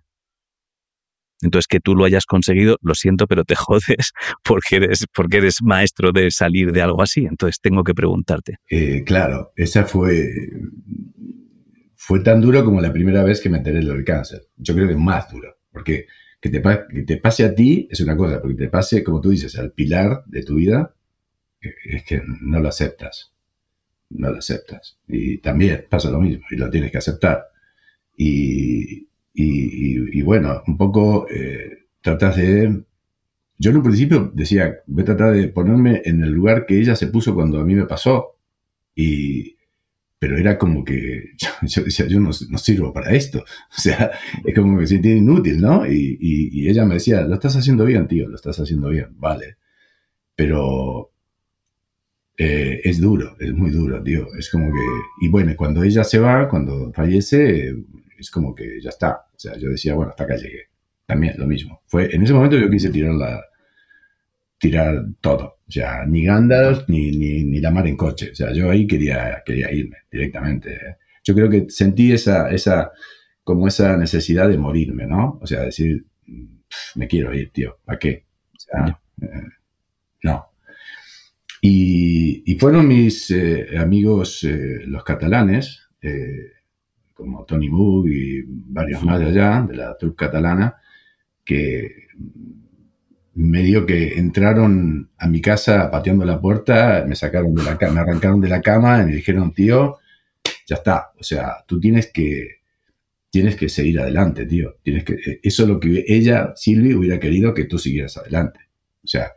[1.40, 5.62] Entonces, que tú lo hayas conseguido, lo siento, pero te jodes porque eres, porque eres
[5.62, 7.26] maestro de salir de algo así.
[7.26, 8.56] Entonces, tengo que preguntarte.
[8.68, 10.28] Eh, claro, esa fue,
[11.94, 14.42] fue tan duro como la primera vez que me enteré del cáncer.
[14.56, 16.06] Yo creo que más duro, porque
[16.40, 19.72] que te, pase a ti es una cosa, porque te pase, como tú dices, al
[19.72, 20.94] pilar de tu vida,
[21.61, 23.33] es que no lo aceptas.
[24.11, 24.98] No lo aceptas.
[25.09, 27.48] Y también pasa lo mismo, y lo tienes que aceptar.
[28.16, 32.85] Y, y, bueno, un poco eh, tratas de...
[33.61, 36.94] Yo en un principio decía, voy a tratar de ponerme en el lugar que ella
[36.94, 38.38] se puso cuando a mí me pasó.
[38.94, 39.58] Y,
[40.18, 41.48] pero era como que yo,
[41.85, 43.44] decía, yo no, sirvo para esto.
[43.76, 44.11] O sea,
[44.44, 45.87] es como que se siente inútil, ¿no?
[45.87, 49.57] Y, y, ella me decía, lo estás haciendo bien, tío, lo estás haciendo bien, vale.
[50.35, 51.12] Pero
[52.37, 54.28] eh, es duro, es muy duro, tío.
[54.38, 54.81] Es como que,
[55.20, 57.74] y bueno, cuando ella se va, cuando fallece,
[58.18, 59.26] es como que ya está.
[59.35, 60.68] O sea, yo decía, bueno, hasta acá llegué.
[61.07, 61.83] También lo mismo.
[61.87, 63.40] Fue, en ese momento yo quise tirar la,
[64.59, 65.59] tirar todo.
[65.66, 68.31] O sea, ni Gandalf ni, ni, la mar en coche.
[68.33, 70.97] O sea, yo ahí quería, quería irme directamente.
[71.25, 72.90] Yo creo que sentí esa, esa,
[73.44, 75.38] como esa necesidad de morirme, ¿no?
[75.40, 76.07] O sea, decir,
[76.97, 77.79] me quiero ir, tío.
[77.87, 78.25] ¿A qué?
[78.55, 79.49] O sea, eh,
[80.23, 80.49] no.
[81.61, 86.53] Y, fueron mis eh, amigos eh, los catalanes, eh,
[87.14, 90.77] como Tony Moog y varios más de allá, de la trupe catalana,
[91.44, 92.07] que
[93.44, 98.01] medio que entraron a mi casa pateando la puerta, me sacaron de la cama, me
[98.01, 99.98] arrancaron de la cama y me dijeron, tío,
[100.66, 102.59] ya está, o sea, tú tienes que,
[103.31, 104.77] tienes que seguir adelante, tío.
[104.83, 108.61] Tienes que, eh, eso es lo que ella, Silvi, hubiera querido que tú siguieras adelante.
[109.05, 109.33] O sea,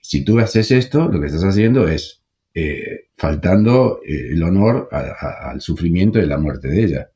[0.00, 2.22] si tú haces esto, lo que estás haciendo es
[2.54, 7.10] eh, faltando eh, el honor al sufrimiento y la muerte de ella.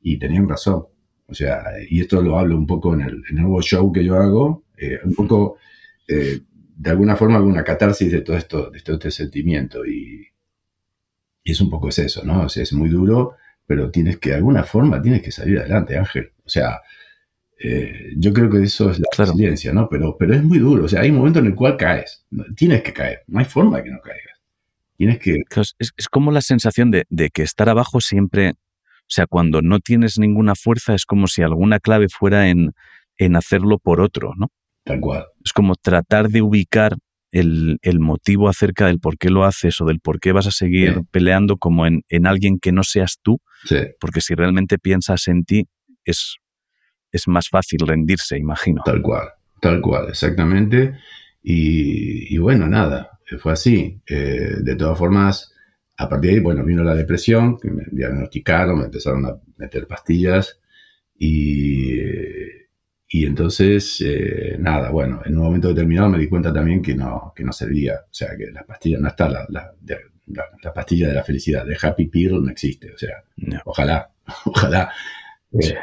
[0.00, 0.86] Y tenían razón.
[1.26, 4.64] O sea, y esto lo hablo un poco en el, nuevo show que yo hago,
[5.04, 5.58] un poco,
[6.06, 9.84] de alguna forma, alguna catarsis de todo esto, de todo este sentimiento.
[9.84, 10.26] Y,
[11.44, 12.42] y es un poco eso, ¿no?
[12.42, 13.36] O sea, es muy duro
[13.70, 16.32] pero tienes que, de alguna forma, tienes que salir adelante, Ángel.
[16.44, 16.80] O sea,
[17.56, 19.88] eh, yo creo que eso es la resiliencia, ¿no?
[19.88, 20.86] Pero, pero es muy duro.
[20.86, 22.26] O sea, hay un momento en el cual caes.
[22.56, 23.22] Tienes que caer.
[23.28, 24.40] No hay forma de que no caigas.
[24.96, 25.38] Tienes que.
[25.78, 28.54] es, como la sensación de, que estar abajo siempre.
[29.02, 32.72] O sea, cuando no tienes ninguna fuerza, es como si alguna clave fuera en,
[33.18, 34.50] en hacerlo por otro, ¿no?
[34.90, 35.24] Tal cual.
[35.44, 36.96] Es como tratar de ubicar
[37.30, 41.02] el, motivo acerca del por qué lo haces o del por qué vas a seguir
[41.12, 43.40] peleando como en, alguien que no seas tú,
[44.00, 45.68] porque si realmente piensas en ti,
[46.04, 46.36] es,
[47.12, 48.82] es más fácil rendirse, imagino.
[48.84, 49.28] Tal cual,
[49.60, 50.96] tal cual, exactamente.
[51.42, 54.00] Y, bueno, nada, fue así.
[54.06, 55.54] Eh, de todas formas,
[55.96, 59.86] a partir de ahí, bueno, vino la depresión, que me diagnosticaron, me empezaron a meter
[59.86, 60.60] pastillas
[61.16, 62.00] y
[63.12, 67.32] y entonces, eh, nada, bueno, en un momento determinado me di cuenta también que no,
[67.34, 67.94] que no servía.
[68.04, 69.74] O sea, que la pastilla no está, la, la,
[70.62, 72.92] la, pastilla de la felicidad, de Happy Pill no existe.
[72.92, 73.24] O sea,
[73.64, 74.12] ojalá,
[74.44, 74.92] ojalá.
[75.52, 75.74] Eh,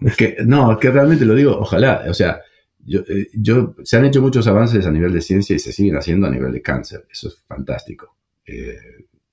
[0.00, 2.02] es que, no, es que realmente lo digo, ojalá.
[2.08, 2.40] O sea,
[2.84, 5.96] yo, eh, yo, se han hecho muchos avances a nivel de ciencia y se siguen
[5.96, 7.06] haciendo a nivel de cáncer.
[7.08, 8.16] Eso es fantástico.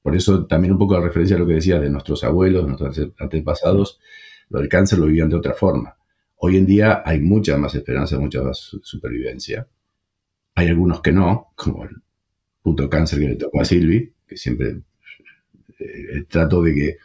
[0.03, 3.11] por eso también un poco a referencia a lo que decía de nuestros abuelos, nuestros
[3.17, 3.99] antepasados,
[4.49, 5.95] lo del cáncer lo vivían de otra forma
[6.41, 9.67] Hoy en día hay mucha más esperanza, mucha más supervivencia.
[10.55, 11.97] Hay algunos que no, como el
[12.61, 14.79] puto cáncer que le tocó a Silvi, que siempre
[15.79, 16.97] eh, trato de que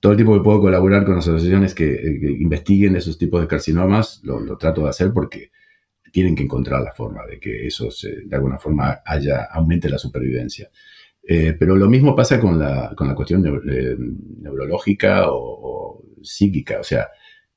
[0.00, 4.56] todo el tiempo que puedo colaborar con asociaciones que, investiguen esos tipos de carcinomas, lo,
[4.56, 5.52] trato de hacer porque
[6.10, 10.68] tienen que encontrar la forma de que eso de alguna forma haya, aumente la supervivencia.
[11.22, 16.84] Eh, pero lo mismo pasa con la, con la cuestión neurológica o, o, psíquica, o
[16.84, 17.08] sea,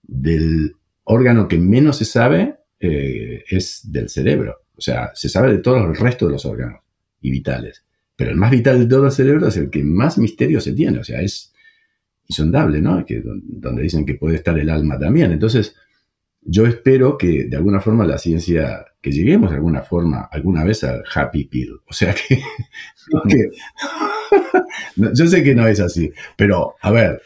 [0.03, 4.61] del órgano que menos se sabe eh, es del cerebro.
[4.75, 6.81] O sea, se sabe de todo el resto de los órganos
[7.21, 7.83] y vitales.
[8.15, 10.99] Pero el más vital de todo el cerebro es el que más misterio se tiene.
[10.99, 11.53] O sea, es
[12.27, 13.05] insondable, ¿no?
[13.05, 15.31] Que, donde dicen que puede estar el alma también.
[15.31, 15.75] Entonces,
[16.41, 20.83] yo espero que de alguna forma la ciencia, que lleguemos de alguna forma, alguna vez
[20.83, 21.79] al happy pill.
[21.87, 22.37] O sea que,
[23.29, 23.49] que
[25.13, 27.21] yo sé que no es así, pero a ver,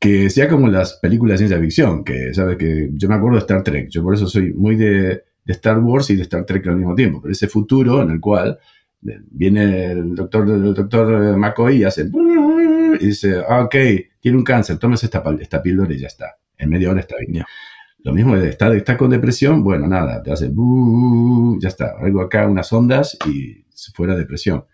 [0.00, 2.56] que sea como las películas de ciencia ficción, que, ¿sabes?
[2.56, 6.08] Que yo me acuerdo de Star Trek, yo por eso soy muy de, Star Wars
[6.10, 8.58] y de Star Trek al mismo tiempo, pero ese futuro en el cual
[9.00, 12.08] viene el doctor, el doctor McCoy y hace,
[13.00, 13.74] y dice, ah, ok,
[14.20, 17.44] tiene un cáncer, tómese esta, esta píldora y ya está, en media hora está bien.
[18.02, 20.50] Lo mismo estar está con depresión, bueno, nada, te hace,
[21.58, 24.64] ya está, algo acá, unas ondas y fuera depresión.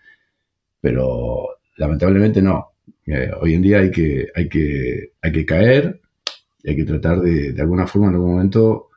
[0.80, 2.75] Pero lamentablemente no,
[3.06, 6.00] eh, hoy en día hay que, hay que, hay que caer,
[6.64, 8.88] hay que tratar de, de alguna forma, en algún momento,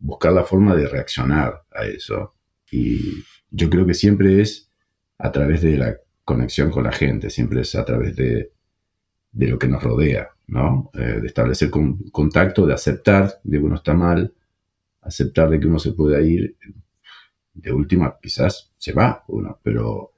[0.00, 2.34] buscar la forma de reaccionar a eso.
[2.70, 4.70] Y yo creo que siempre es
[5.18, 8.52] a través de la conexión con la gente, siempre es a través de,
[9.32, 10.90] de lo que nos rodea, ¿no?
[10.94, 14.32] Eh, de establecer contacto, de aceptar de que uno está mal,
[15.02, 16.56] aceptar de que uno se puede ir.
[17.54, 20.12] De última, quizás se va uno, pero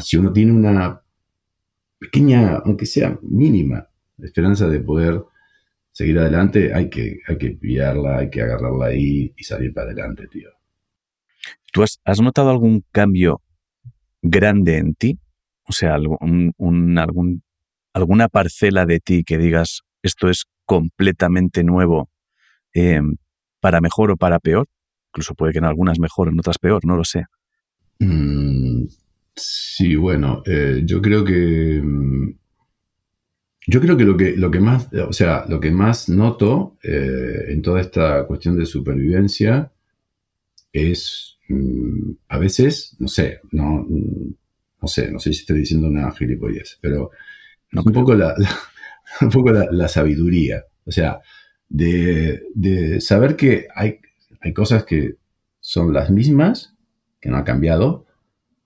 [0.00, 1.00] si uno tiene una
[2.02, 3.88] pequeña, aunque sea mínima,
[4.18, 5.22] esperanza de poder
[5.92, 10.26] seguir adelante, hay que, hay que pillarla, hay que agarrarla ahí y salir para adelante,
[10.26, 10.50] tío.
[11.72, 13.40] ¿Tú has, notado algún cambio
[14.20, 15.18] grande en ti?
[15.64, 17.42] O sea, algún, algún,
[17.94, 22.10] alguna parcela de ti que digas, esto es completamente nuevo,
[22.72, 23.16] em,
[23.60, 24.66] para mejor o para peor.
[25.10, 27.24] Incluso puede que en algunas mejor, en otras peor, no lo sé.
[28.00, 28.86] Mm,
[29.34, 31.80] Sí, bueno, eh, yo creo que.
[31.82, 32.34] Mm,
[33.66, 37.44] yo creo que lo que, lo que más, o sea, lo que más noto eh,
[37.48, 39.72] en toda esta cuestión de supervivencia
[40.72, 46.10] es mm, a veces, no sé, no, no sé, no sé si estoy diciendo una
[46.10, 47.10] gilipollez, pero
[47.72, 48.34] un, poco la,
[49.20, 50.64] un poco la, sabiduría.
[50.84, 51.20] O sea,
[51.68, 54.00] de, de, saber que hay,
[54.40, 55.16] hay cosas que
[55.60, 56.74] son las mismas,
[57.20, 58.06] que no han cambiado,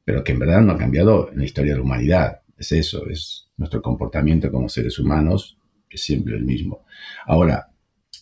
[0.06, 2.42] pero que en verdad no ha cambiado en la historia de la humanidad.
[2.56, 5.58] Es eso, es nuestro comportamiento como seres humanos,
[5.90, 6.86] es siempre el mismo.
[7.26, 7.72] Ahora,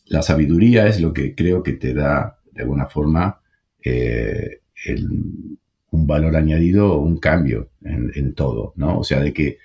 [0.07, 3.43] la sabiduría es lo que creo que te da, de alguna forma,
[3.85, 4.63] eh,
[5.91, 8.99] un valor añadido o un cambio en, todo, ¿no?
[8.99, 9.59] O sea, de que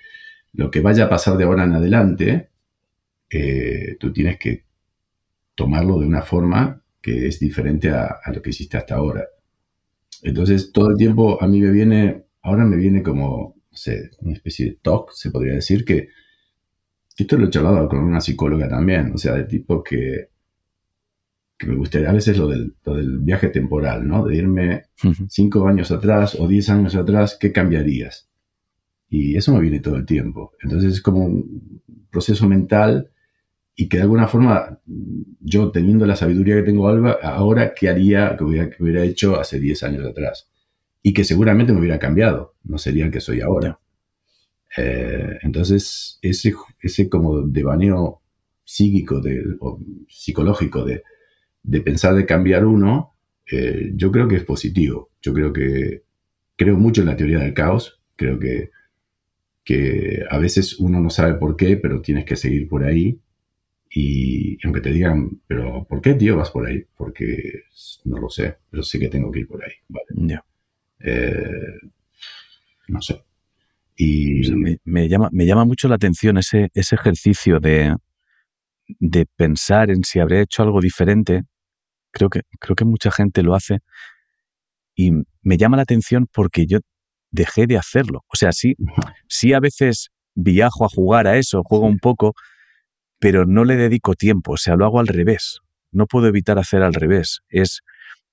[0.52, 2.50] lo que vaya a pasar de ahora en adelante
[3.30, 4.64] eh, tú tienes que
[5.54, 9.24] tomarlo de una forma que es diferente a, lo que hiciste hasta ahora.
[10.22, 14.32] Entonces, todo el tiempo a mí me viene, ahora me viene como, no sé, una
[14.32, 16.08] especie de talk, se podría decir, que,
[17.16, 20.30] esto lo he charlado con una psicóloga también, o sea, de tipo que,
[21.58, 24.24] que me gustaría, a veces lo del, del viaje temporal, ¿no?
[24.24, 24.84] De irme
[25.28, 28.30] cinco años atrás o diez años atrás, ¿qué cambiarías?
[29.10, 30.52] Y eso me viene todo el tiempo.
[30.62, 33.10] Entonces es como un proceso mental
[33.76, 34.78] y que de alguna forma
[35.40, 40.06] yo teniendo la sabiduría que tengo ahora, ¿qué haría que hubiera, hecho hace 10 años
[40.06, 40.50] atrás?
[41.02, 43.80] Y que seguramente me hubiera cambiado, no sería el que soy ahora.
[44.76, 48.20] Eh, entonces, ese, ese como devaneo
[48.64, 51.02] psíquico de, o psicológico de,
[51.62, 53.14] de, pensar de cambiar uno,
[53.50, 55.10] eh, yo creo que es positivo.
[55.22, 56.02] Yo creo que
[56.56, 58.00] creo mucho en la teoría del caos.
[58.14, 58.70] Creo que,
[59.64, 63.20] que a veces uno no sabe por qué, pero tienes que seguir por ahí
[63.92, 66.84] y aunque te digan, pero ¿por qué, tío, vas por ahí?
[66.96, 67.64] Porque
[68.04, 69.72] no lo sé, pero sé que tengo que ir por ahí.
[69.88, 70.40] Vale.
[71.00, 71.80] Eh,
[72.88, 73.22] no sé.
[73.96, 74.40] Y...
[74.84, 77.96] me, llama, me llama mucho la atención ese, ese ejercicio de,
[78.86, 81.42] de pensar en si habría hecho algo diferente.
[82.12, 83.80] Creo que, creo que mucha gente lo hace.
[84.94, 85.10] Y
[85.42, 86.78] me llama la atención porque yo
[87.32, 88.24] dejé de hacerlo.
[88.28, 88.76] O sea, sí,
[89.28, 92.34] sí a veces viajo a jugar a eso, juego un poco,
[93.20, 95.60] pero no le dedico tiempo, o sea, lo hago al revés.
[95.92, 97.40] No puedo evitar hacer al revés.
[97.48, 97.82] Es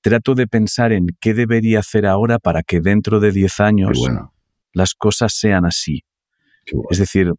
[0.02, 4.00] trato de pensar en qué debería hacer ahora para que dentro de 10 años
[4.74, 6.04] las cosas sean así.
[6.90, 7.34] Es decir,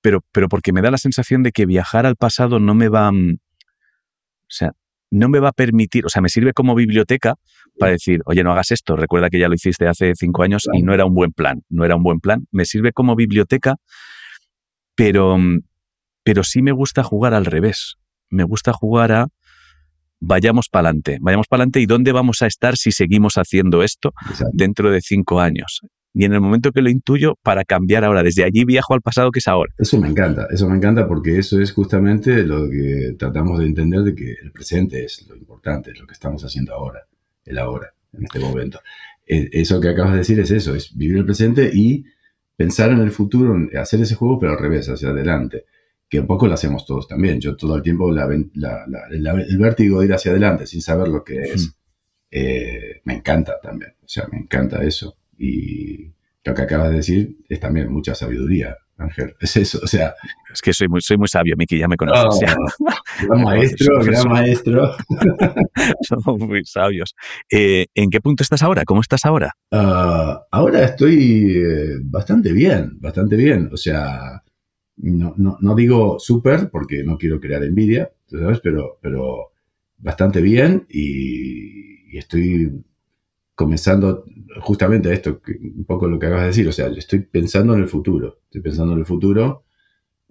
[0.00, 3.10] pero, pero porque me da la sensación de que viajar al pasado no me va,
[3.10, 4.72] mm, o sea,
[5.10, 7.34] no me va a permitir, o sea, me sirve como biblioteca
[7.78, 10.82] para decir, oye, no hagas esto, recuerda que ya lo hiciste hace cinco años y
[10.82, 12.46] no era un buen plan, no era un buen plan.
[12.52, 13.76] Me sirve como biblioteca,
[14.94, 15.60] pero, mm,
[16.26, 17.98] pero sí me gusta jugar al revés.
[18.30, 19.28] Me gusta jugar a
[20.18, 24.12] vayamos para adelante, vayamos para adelante y dónde vamos a estar si seguimos haciendo esto
[24.52, 25.82] dentro de cinco años.
[26.12, 29.30] Y en el momento que lo intuyo, para cambiar ahora, desde allí viajo al pasado
[29.30, 29.72] que es ahora.
[29.78, 34.00] Eso me encanta, eso me encanta porque eso es justamente lo que tratamos de entender
[34.00, 37.06] de que el presente es lo importante, es lo que estamos haciendo ahora,
[37.44, 38.80] el ahora, en este momento.
[39.24, 42.04] E, eso que acabas de decir es eso, es vivir el presente y
[42.56, 45.66] pensar en el futuro, hacer ese juego, pero al revés, hacia adelante
[46.08, 47.40] que un poco lo hacemos todos también.
[47.40, 51.76] Yo todo el tiempo el vértigo de ir hacia adelante sin saber lo que es,
[52.30, 53.92] eh, me encanta también.
[54.02, 55.16] O sea, me encanta eso.
[55.38, 56.12] Y
[56.44, 59.34] lo que acabas de decir es también mucha sabiduría, Ángel.
[59.40, 60.14] Es eso, o sea...
[60.52, 62.48] Es que soy muy, soy muy sabio, Miki, ya me conoces.
[63.28, 64.94] gran maestro, gran maestro.
[66.02, 67.14] Somos muy sabios.
[67.50, 68.84] Eh, ¿En qué punto estás ahora?
[68.84, 69.52] ¿Cómo estás ahora?
[69.72, 73.68] Ah, ahora estoy eh, bastante bien, bastante bien.
[73.72, 74.42] O sea,
[74.98, 78.60] no, no, no digo súper porque no quiero crear envidia, ¿sabes?
[78.60, 79.52] Pero, pero
[79.98, 82.72] bastante bien y, estoy
[83.54, 84.24] comenzando
[84.62, 87.88] justamente esto, un poco lo que acabas de decir, o sea, estoy pensando en el
[87.88, 89.66] futuro, estoy pensando en el futuro,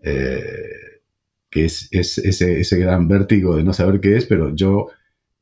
[0.01, 1.01] eh,
[1.47, 4.87] que es, ese, ese, gran vértigo de no saber qué es, pero yo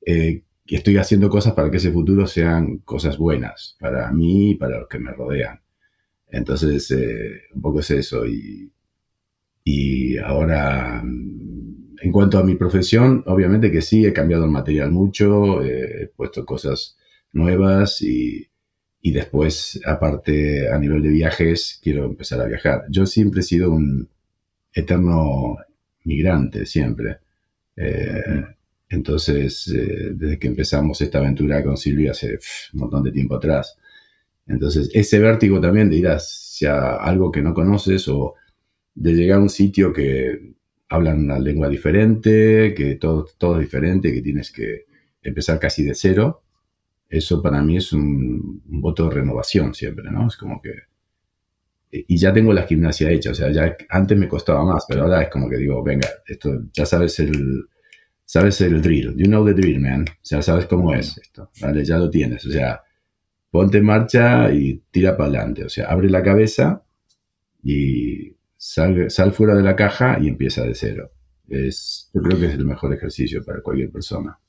[0.05, 4.79] eh, estoy haciendo cosas para que ese futuro sean cosas buenas para mí y para
[4.79, 5.61] los que me rodean.
[6.27, 8.72] Entonces, eh, un poco es eso y
[9.63, 15.63] y ahora, en cuanto a mi profesión, obviamente que sí, he cambiado el material mucho,
[15.63, 16.97] he puesto cosas
[17.31, 18.49] nuevas y,
[19.01, 22.85] y después, aparte, a nivel de viajes, quiero empezar a viajar.
[22.89, 24.09] Yo siempre he sido un
[24.73, 25.57] eterno
[26.05, 27.17] migrante, siempre.
[27.75, 28.45] Eh,
[28.89, 32.39] entonces, eh, desde que empezamos esta aventura con Silvia hace
[32.73, 33.77] un montón de tiempo atrás.
[34.47, 38.35] Entonces, ese vértigo también de ir hacia algo que no conoces o
[38.95, 40.53] de llegar a un sitio que
[40.89, 44.85] hablan una lengua diferente, que todo, todo es diferente, que tienes que
[45.21, 46.43] empezar casi de cero,
[47.09, 50.27] eso para mí es un, voto de renovación siempre, ¿no?
[50.27, 50.73] Es como que...
[51.91, 55.21] Y ya tengo la gimnasia hecha, o sea, ya antes me costaba más, pero ahora
[55.21, 57.65] es como que digo, venga, esto ya sabes el,
[58.25, 61.85] sabes el drill, you know the drill, man, o sea, sabes cómo es esto, ¿vale?
[61.85, 62.81] Ya lo tienes, o sea,
[63.51, 66.83] ponte en marcha y tira para adelante, o sea, abre la cabeza
[67.61, 71.11] y sal, fuera de la caja y empieza de cero.
[71.49, 74.39] Es, yo creo que es el mejor ejercicio para cualquier persona.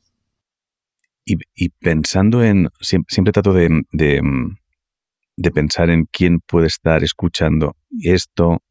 [1.26, 8.62] Y, pensando en, siempre, trato de, de, pensar en quién puede estar escuchando esto,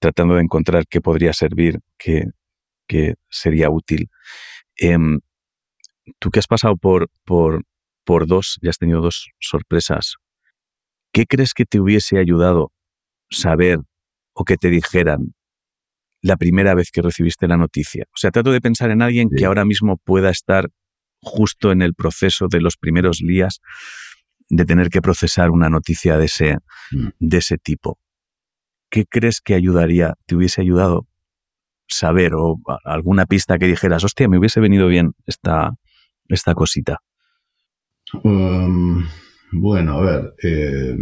[0.00, 2.24] tratando de encontrar qué podría servir, qué,
[2.88, 4.10] qué sería útil.
[4.76, 5.20] Em,
[6.18, 7.62] tú que has pasado por, por,
[8.04, 10.16] por dos, ya has tenido dos sorpresas,
[11.12, 12.72] ¿qué crees que te hubiese ayudado
[13.30, 13.78] saber
[14.40, 15.34] o que te dijeran
[16.22, 18.04] la primera vez que recibiste la noticia?
[18.08, 20.70] O sea, trato de pensar en alguien que ahora mismo pueda estar
[21.20, 23.60] justo en el proceso de los primeros días
[24.48, 26.56] de tener que procesar una noticia de ese,
[26.90, 27.08] mm.
[27.18, 27.98] de ese tipo.
[28.88, 31.06] ¿Qué crees que ayudaría, te hubiese ayudado
[31.86, 35.74] saber o alguna pista que dijeras, hostia, me hubiese venido bien esta,
[36.28, 37.00] esta cosita?
[38.24, 39.06] Um,
[39.52, 40.34] bueno, a ver.
[40.42, 40.96] Eh,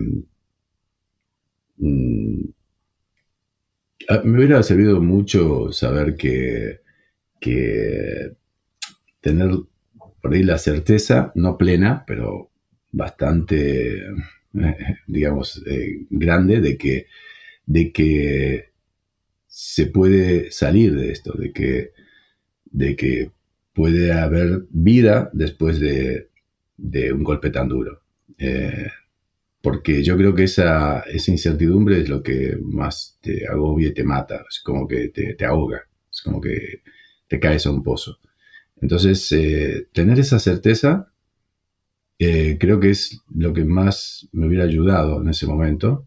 [1.76, 2.57] mm,
[4.24, 6.80] me hubiera servido mucho saber que,
[9.20, 9.50] tener
[10.20, 12.50] por ahí la certeza, no plena, pero
[12.92, 14.06] bastante,
[15.06, 17.06] digamos, eh, grande de que,
[17.66, 18.70] de que
[19.46, 21.92] se puede salir de esto, de que,
[22.64, 23.30] de que
[23.74, 26.28] puede haber vida después de,
[27.12, 28.02] un golpe tan duro.
[28.38, 28.88] Eh,
[29.62, 34.04] porque yo creo que esa, esa, incertidumbre es lo que más te agobia y te
[34.04, 36.82] mata, es como que te, ahoga, es como que
[37.28, 38.18] te caes a un pozo.
[38.80, 41.12] Entonces, eh, tener esa certeza
[42.18, 46.06] eh, creo que es lo que más me hubiera ayudado en ese momento.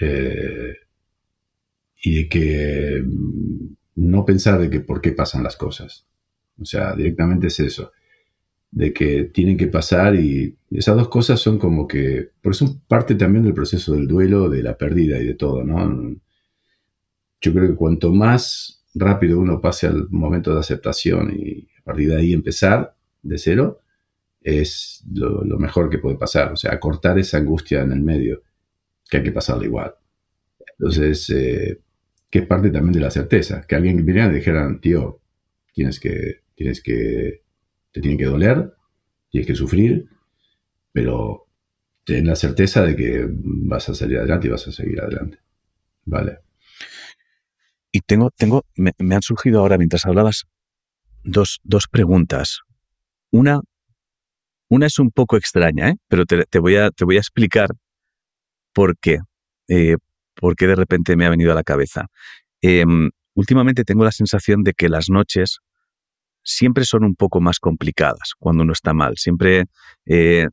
[0.00, 0.76] Eh,
[2.02, 6.06] y de que mm, no pensar de que por qué pasan las cosas.
[6.60, 7.92] O sea, directamente es eso.
[8.72, 13.16] De que tienen que pasar y esas dos cosas son como que, por eso parte
[13.16, 16.16] también del proceso del duelo, de la pérdida y de todo, ¿no?
[17.40, 22.10] Yo creo que cuanto más rápido uno pase al momento de aceptación y a partir
[22.10, 23.80] de ahí empezar de cero,
[24.40, 26.52] es lo, mejor que puede pasar.
[26.52, 28.42] O sea, cortar esa angustia en el medio,
[29.08, 29.94] que hay que pasarla igual.
[30.78, 31.80] Entonces, eh,
[32.30, 33.62] que es parte también de la certeza.
[33.66, 35.20] Que alguien que viniera y dijeran, tío,
[35.74, 37.42] tienes que, tienes que,
[37.92, 38.74] te tiene que doler,
[39.30, 40.08] tienes que sufrir,
[40.92, 41.46] pero
[42.04, 45.38] ten la certeza de que vas a salir adelante y vas a seguir adelante.
[46.04, 46.38] Vale.
[47.92, 50.44] Y tengo, tengo, me, han surgido ahora mientras hablabas
[51.24, 52.60] dos, dos preguntas.
[53.30, 53.60] Una,
[54.68, 55.96] una es un poco extraña, ¿eh?
[56.08, 57.70] pero te, voy a, te voy a explicar
[58.72, 59.18] por qué.
[59.68, 59.96] Eh,
[60.34, 62.06] por qué de repente me ha venido a la cabeza.
[62.62, 65.58] Em, últimamente tengo la sensación de que las noches
[66.42, 69.16] siempre son un poco más complicadas cuando uno está mal.
[69.16, 69.66] Siempre
[70.06, 70.46] eh,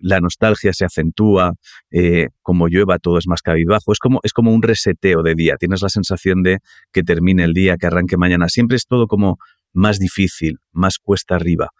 [0.00, 1.54] la nostalgia se acentúa,
[1.90, 3.92] eh, como llueva todo es más cabizbajo.
[3.92, 5.56] Es como, es como un reseteo de día.
[5.56, 6.58] Tienes la sensación de
[6.92, 8.48] que termine el día, que arranque mañana.
[8.48, 9.38] Siempre es todo como
[9.72, 11.70] más difícil, más cuesta arriba.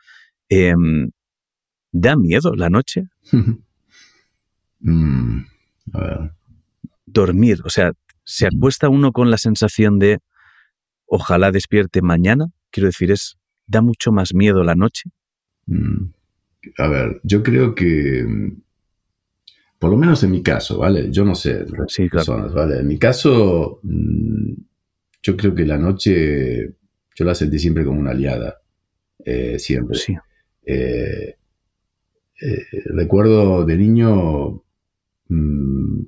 [0.48, 1.10] Em,
[1.90, 3.04] ¿Da miedo la noche?
[4.80, 5.40] Mm,
[7.04, 7.90] Dormir, o sea,
[8.22, 10.18] ¿se acuesta uno con la sensación de
[11.04, 12.46] ojalá despierte mañana?
[12.70, 13.38] Quiero decir, es
[13.68, 15.10] ¿da mucho más miedo la noche?
[15.66, 16.06] Mm,
[16.78, 18.26] a ver, yo creo que,
[19.78, 21.10] por lo menos en mi caso, ¿vale?
[21.12, 22.52] Yo no sé, sí, claro.
[22.52, 22.80] ¿vale?
[22.80, 24.52] En mi caso, mm,
[25.22, 26.74] yo creo que la noche
[27.14, 28.62] yo la sentí siempre como una aliada,
[29.24, 29.98] eh, siempre.
[29.98, 30.14] Sí.
[30.64, 31.36] Eh,
[32.40, 34.62] eh, recuerdo de niño,
[35.28, 36.02] mm,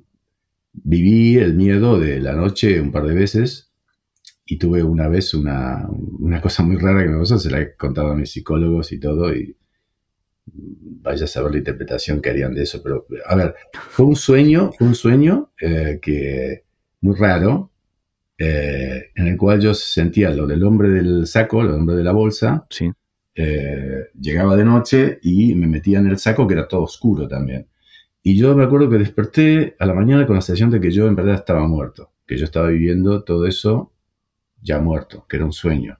[0.73, 3.70] viví el miedo de la noche un par de veces
[4.51, 5.87] y tuve una vez una,
[6.41, 9.33] cosa muy rara que me pasó, se la he contado a mis psicólogos y todo,
[9.33, 9.55] y
[10.45, 14.73] vaya a saber la interpretación que harían de eso, pero a ver, fue un sueño,
[14.77, 16.65] fue un sueño eh, que
[16.99, 17.71] muy raro,
[18.37, 22.03] eh, en el cual yo sentía lo del hombre del saco, lo del hombre de
[22.03, 22.91] la bolsa, sí.
[23.33, 27.67] Eh, llegaba de noche y me metía en el saco que era todo oscuro también.
[28.21, 31.07] Y yo me acuerdo que desperté a la mañana con la sensación de que yo
[31.07, 33.93] en verdad estaba muerto, que yo estaba viviendo todo eso
[34.61, 35.99] ya muerto, que era un sueño.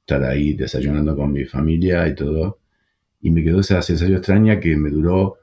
[0.00, 2.60] Estar ahí desayunando con mi familia y todo.
[3.20, 5.36] Y me quedó esa sensación extraña que me duró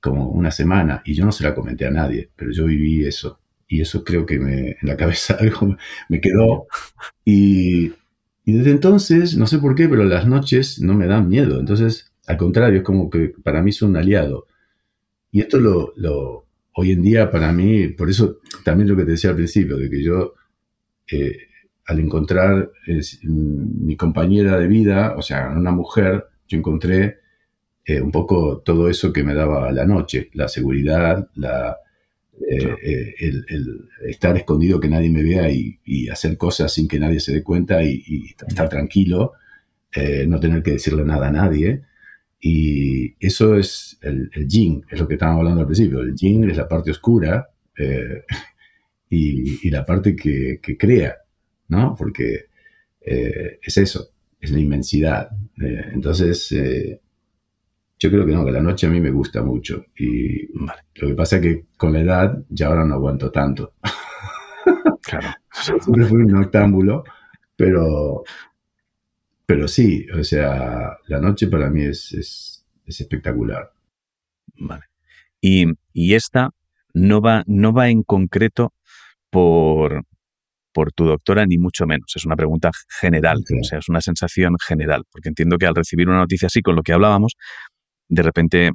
[0.00, 3.40] como una semana y yo no se la comenté a nadie, pero yo viví eso.
[3.66, 5.76] Y eso creo que me, en la cabeza algo
[6.08, 6.66] me quedó.
[7.24, 7.92] Y
[8.44, 11.58] y desde entonces, no sé por qué, pero las noches no me dan miedo.
[11.58, 14.46] Entonces, al contrario, es como que para mí es un aliado.
[15.30, 19.12] Y esto lo, lo hoy en día para mí, por eso también lo que te
[19.12, 20.34] decía al principio, de que yo
[21.10, 21.36] eh,
[21.86, 22.70] al encontrar
[23.32, 27.18] mi compañera de vida, o sea, una mujer, yo encontré
[27.86, 31.76] eh, un poco todo eso que me daba la noche, la seguridad, la,
[32.50, 37.20] eh, eh, el, estar escondido, que nadie me vea y, hacer cosas sin que nadie
[37.20, 39.32] se dé cuenta y, estar tranquilo,
[40.26, 41.82] no tener que decirle nada a nadie.
[42.40, 46.00] Y eso es el, el yin, es lo que estábamos hablando al principio.
[46.00, 47.50] El yin es la parte oscura
[49.08, 51.16] y, la parte que, crea,
[51.68, 51.94] ¿no?
[51.96, 52.46] Porque
[53.00, 55.28] es eso, es la inmensidad.
[55.56, 56.52] entonces,
[57.98, 59.86] yo creo que no, que la noche a mí me gusta mucho.
[59.96, 60.48] Y
[60.96, 63.74] lo que pasa es que con la edad ya ahora no aguanto tanto.
[65.02, 65.28] Claro.
[65.80, 67.04] siempre fui un noctámbulo,
[67.56, 68.24] pero,
[69.46, 73.72] pero sí, o sea, la noche para mí es, es, espectacular.
[74.56, 74.84] Vale.
[75.40, 76.50] Y, y, esta
[76.92, 78.72] no va, no va en concreto
[79.34, 80.04] por,
[80.72, 82.12] por tu doctora, ni mucho menos.
[82.14, 82.70] Es una pregunta
[83.00, 86.62] general, o sea, es una sensación general, porque entiendo que al recibir una noticia así,
[86.62, 87.32] con lo que hablábamos,
[88.08, 88.70] de repente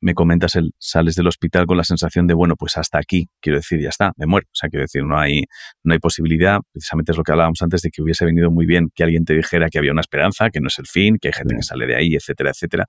[0.00, 3.58] me comentas, el, sales del hospital con la sensación de, bueno, pues hasta aquí, quiero
[3.58, 4.46] decir, ya está, me muero.
[4.48, 5.44] O sea, quiero decir, no hay,
[5.84, 8.88] no hay posibilidad, precisamente es lo que hablábamos antes, de que hubiese venido muy bien
[8.92, 11.34] que alguien te dijera que había una esperanza, que no es el fin, que hay
[11.34, 12.86] gente que sale de ahí, etcétera, etcétera.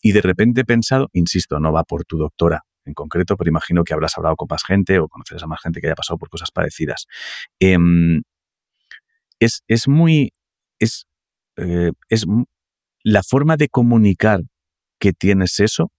[0.00, 3.84] Y de repente he pensado, insisto, no va por tu doctora en concreto, pero imagino
[3.84, 6.28] que habrás hablado con más gente o conoces a más gente que haya pasado por
[6.28, 7.06] cosas parecidas.
[7.60, 8.22] Em,
[9.38, 10.32] es, es, muy,
[10.78, 11.06] es,
[11.56, 12.26] eh, es
[13.02, 14.40] la forma de comunicar
[14.98, 15.90] que tienes eso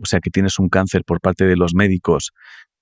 [0.00, 2.32] o sea, que tienes un cáncer por parte de los médicos,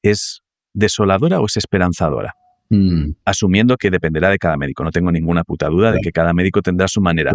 [0.02, 0.42] ¿es
[0.74, 2.34] desoladora o es esperanzadora?
[2.70, 3.12] Mm.
[3.24, 6.60] Asumiendo que dependerá de cada médico, no tengo ninguna puta duda de que cada médico
[6.60, 7.32] tendrá su manera,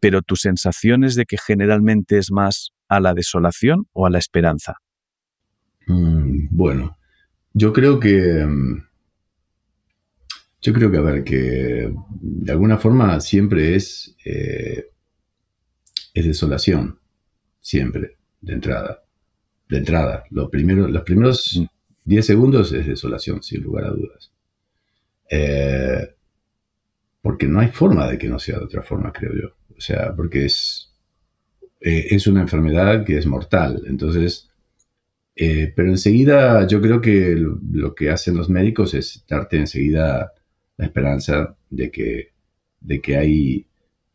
[0.00, 4.18] pero tu sensación es de que generalmente es más a la desolación o a la
[4.18, 4.76] esperanza.
[5.86, 6.98] Mm, bueno,
[7.52, 8.44] yo creo que...
[8.46, 8.82] Mm,
[10.62, 14.90] yo creo que, a ver, que de alguna forma siempre es, eh,
[16.12, 16.98] es desolación,
[17.60, 19.06] siempre, de entrada
[19.68, 20.24] de entrada.
[20.30, 21.60] Lo primero, los primeros
[22.04, 22.26] 10 mm.
[22.26, 24.30] segundos es desolación, sin lugar a dudas.
[25.30, 26.14] Eh,
[27.20, 29.48] porque no hay forma de que no sea de otra forma, creo yo.
[29.76, 30.92] O sea, porque es,
[31.80, 33.82] eh, es una enfermedad que es mortal.
[33.86, 34.48] Entonces,
[35.38, 40.32] eh, pero enseguida yo creo que lo, que hacen los médicos es darte enseguida
[40.78, 42.32] la esperanza de que,
[42.80, 43.66] de que hay,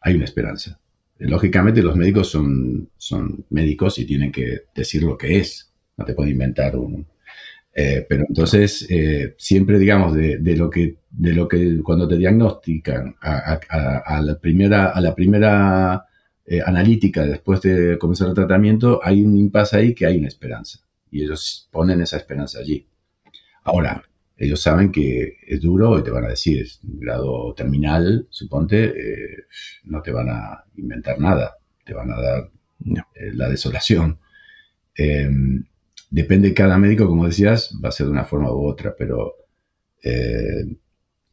[0.02, 0.80] hay una esperanza.
[1.20, 6.14] Lógicamente los médicos son, son médicos y tienen que decir lo que es, no te
[6.14, 7.06] pueden inventar un...
[7.74, 13.16] Eh, pero entonces, eh, siempre digamos, de, lo que, de lo que cuando te diagnostican
[13.22, 16.06] a, la primera, a la primera
[16.46, 20.80] eh, analítica después de comenzar el tratamiento, hay un impasse ahí que hay una esperanza.
[21.12, 22.88] Y ellos ponen esa esperanza allí.
[23.64, 24.04] Ahora,
[24.38, 28.86] ellos saben que es duro y te van a decir, es un grado terminal, suponte,
[28.86, 29.46] eh,
[29.84, 32.52] no te van a inventar nada, te van a dar
[33.14, 34.18] eh, la desolación.
[34.96, 35.64] Em,
[36.10, 39.36] depende cada médico, como decías, va a ser de una forma u otra, pero
[40.04, 40.76] eh,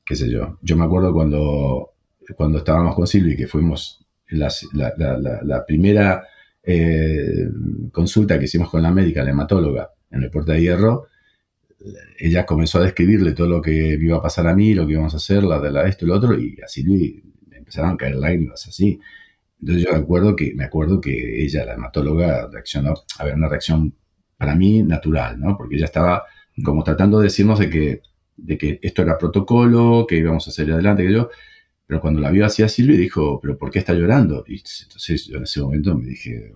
[0.05, 0.59] qué sé yo.
[0.61, 1.95] Yo me acuerdo cuando,
[2.37, 4.51] cuando estábamos con Silvi, que fuimos la,
[5.43, 6.27] la primera
[7.93, 11.07] consulta que hicimos con la médica, la hematóloga, en el Puerto de Hierro,
[12.19, 15.15] ella comenzó a describirle todo lo que iba a pasar a mí, lo que íbamos
[15.15, 18.17] a hacer, la de la esto y lo otro, y así le empezaron a caer
[18.17, 18.99] lágrimas así.
[19.61, 23.49] Entonces yo me acuerdo que, me acuerdo que ella, la hematóloga, reaccionó, a ver, una
[23.49, 23.95] reacción
[24.37, 25.57] para mí natural, ¿no?
[25.57, 26.25] Porque ella estaba
[26.65, 28.03] como tratando de decirnos de que,
[28.37, 31.31] de que esto era protocolo, que íbamos a salir adelante, que yo,
[31.89, 34.45] pero cuando la vio así a Silvia dijo, pero ¿por qué está llorando?
[34.47, 36.53] Y entonces yo en ese momento me dije,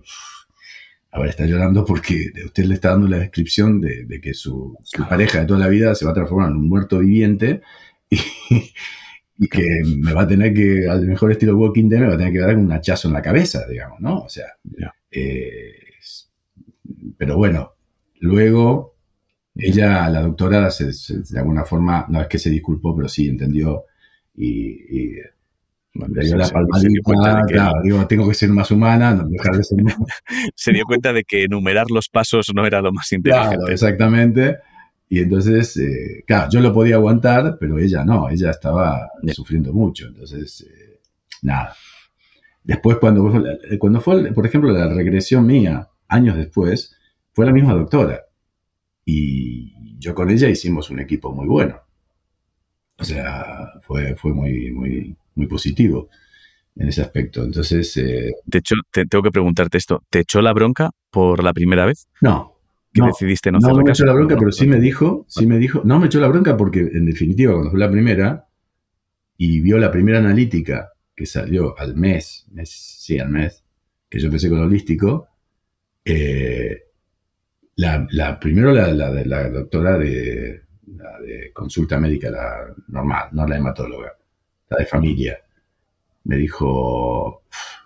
[1.13, 4.75] Ahora está llorando porque usted le está dando la descripción de, que su,
[5.07, 7.61] pareja de toda la vida se va a transformar en un muerto viviente
[8.09, 12.17] y, que me va a tener que, al mejor estilo Walking Dead, me va a
[12.17, 14.21] tener que dar un hachazo en la cabeza, digamos, ¿no?
[14.21, 14.45] O sea,
[15.11, 15.75] eh,
[17.15, 17.73] pero bueno,
[18.21, 18.95] luego
[19.53, 23.85] ella, la doctora, de alguna forma, no es que se disculpó, pero sí entendió
[24.35, 25.15] y
[25.95, 29.77] le dio la palmadita, claro, digo, tengo que ser más humana, no dejar de ser
[30.55, 33.57] Se dio cuenta de que enumerar los pasos no era lo más inteligente.
[33.57, 34.57] Claro, exactamente.
[35.07, 40.07] Y entonces, eh, claro, yo lo podía aguantar, pero ella no, ella estaba sufriendo mucho.
[40.07, 40.99] Entonces, eh,
[41.43, 41.75] nada.
[42.63, 43.43] Después, cuando
[43.77, 46.97] cuando fue, por ejemplo, la regresión mía, años después,
[47.33, 48.23] fue la misma doctora.
[49.05, 51.82] Y yo con ella hicimos un equipo muy bueno.
[52.97, 56.09] O sea, fue, fue muy, muy, muy positivo
[56.75, 57.43] en ese aspecto.
[57.43, 57.95] Entonces...
[57.97, 60.03] Eh, de hecho, te, tengo que preguntarte esto.
[60.09, 62.07] ¿Te echó la bronca por la primera vez?
[62.21, 62.53] No.
[62.93, 65.81] ¿Que decidiste no, no me echó la bronca, pero sí me dijo, sí me dijo,
[65.83, 68.45] no me echó la bronca porque en definitiva cuando fue la primera
[69.35, 73.63] y vio la primera analítica que salió al mes, mes sí, al mes,
[74.07, 75.27] que yo empecé con holístico,
[76.05, 76.83] eh,
[77.77, 83.47] la, la, primero la, la, la doctora de, la de consulta médica, la normal, no
[83.47, 84.13] la hematóloga,
[84.77, 85.37] de familia.
[86.25, 87.43] Me dijo,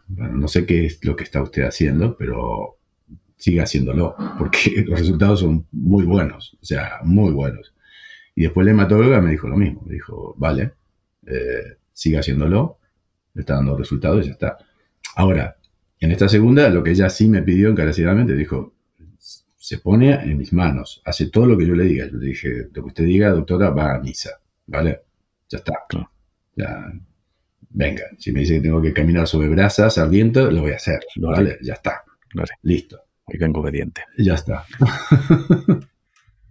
[0.07, 2.77] bueno, no sé qué es lo que está usted haciendo, pero
[3.35, 7.73] siga haciéndolo, porque los resultados son muy buenos, o sea, muy buenos.
[8.35, 10.73] Y después la hematóloga me dijo lo mismo, me dijo, vale,
[11.25, 12.79] eh, siga haciéndolo,
[13.33, 14.57] le está dando resultados y ya está.
[15.15, 15.57] Ahora,
[15.99, 18.75] en esta segunda, lo que ella sí me pidió encarecidamente, dijo,
[19.67, 22.07] se pone en mis manos, hace todo lo que yo le diga.
[22.09, 24.29] Yo le dije, lo que usted diga, doctora, va a misa,
[24.65, 25.01] ¿vale?
[25.49, 25.73] Ya está.
[26.55, 26.93] Ya,
[27.71, 31.01] venga, si me dice que tengo que caminar sobre brasas ardiendo, lo voy a hacer.
[31.17, 31.57] ¿vale?
[31.61, 32.01] Ya está.
[32.61, 32.97] Listo.
[33.25, 34.03] Hoy vengo obediente.
[34.17, 34.63] Ya está.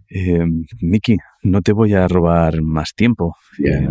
[0.09, 0.45] eh,
[0.81, 3.35] Miki, no te voy a robar más tiempo.
[3.57, 3.85] Bien,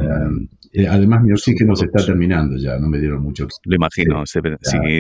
[0.73, 3.49] eh, eh, además, mi oxígeno se está terminando ya, no me dieron mucho.
[3.65, 4.39] Lo imagino, sí,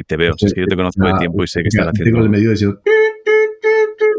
[0.04, 0.34] te veo.
[0.36, 2.10] es que yo te conozco de tiempo y sé que estás haciendo.
[2.10, 2.80] Tengo el medio diciendo.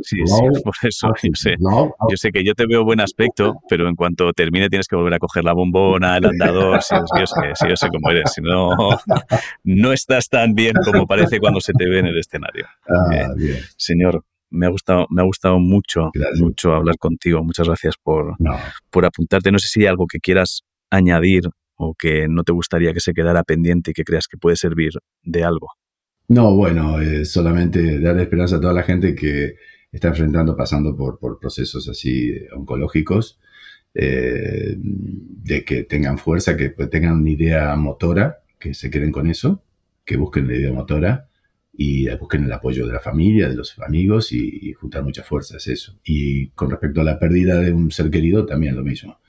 [0.02, 1.56] Sí, sí, por eso yo sé.
[1.60, 5.14] Yo sé que yo te veo buen aspecto, pero en cuanto termine tienes que volver
[5.14, 6.82] a coger la bombona, el andador.
[6.82, 8.32] Sí, yo, sé, yo sé cómo eres.
[8.34, 8.70] Si no,
[9.64, 12.68] no estás tan bien como parece cuando se te ve en el escenario.
[12.88, 13.60] Ah, bien.
[13.76, 17.44] Señor, me ha gustado, me ha gustado mucho, mucho hablar contigo.
[17.44, 18.36] Muchas gracias por,
[18.90, 19.52] por apuntarte.
[19.52, 23.14] No sé si hay algo que quieras añadir o que no te gustaría que se
[23.14, 25.70] quedara pendiente y que creas que puede servir de algo?
[26.30, 29.56] No, bueno, eh, solamente darle esperanza a toda la gente que
[29.92, 33.40] está enfrentando, pasando por, procesos así oncológicos,
[33.94, 39.64] eh, de que tengan fuerza, que tengan una idea motora, que se queden con eso,
[40.06, 41.30] que busquen la idea motora
[41.74, 45.58] y busquen el apoyo de la familia, de los amigos y, y juntar mucha fuerza,
[45.58, 46.00] es eso.
[46.04, 49.20] Y con respecto a la pérdida de un ser querido, también lo mismo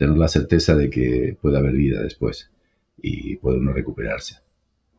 [0.00, 2.50] tener la certeza de que puede haber vida después
[2.96, 4.36] y puede uno recuperarse.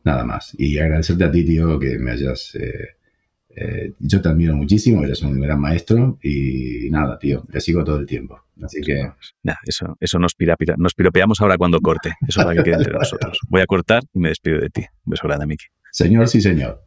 [0.04, 0.54] Nada más.
[0.58, 2.54] Y agradecerte a ti, tío, que me hayas...
[2.54, 2.96] Eh,
[3.54, 7.98] eh, yo te admiro muchísimo, eres un gran maestro y nada, tío, te sigo todo
[7.98, 8.40] el tiempo.
[8.62, 9.10] Así que...
[9.66, 10.34] eso, eso nos,
[10.78, 12.14] nos piropeamos ahora cuando corte.
[12.26, 13.38] Eso es lo que quede entre nosotros.
[13.48, 14.82] Voy a cortar y me despido de ti.
[15.04, 15.66] Un beso grande, Miki.
[15.90, 16.82] Señor, sí, señor.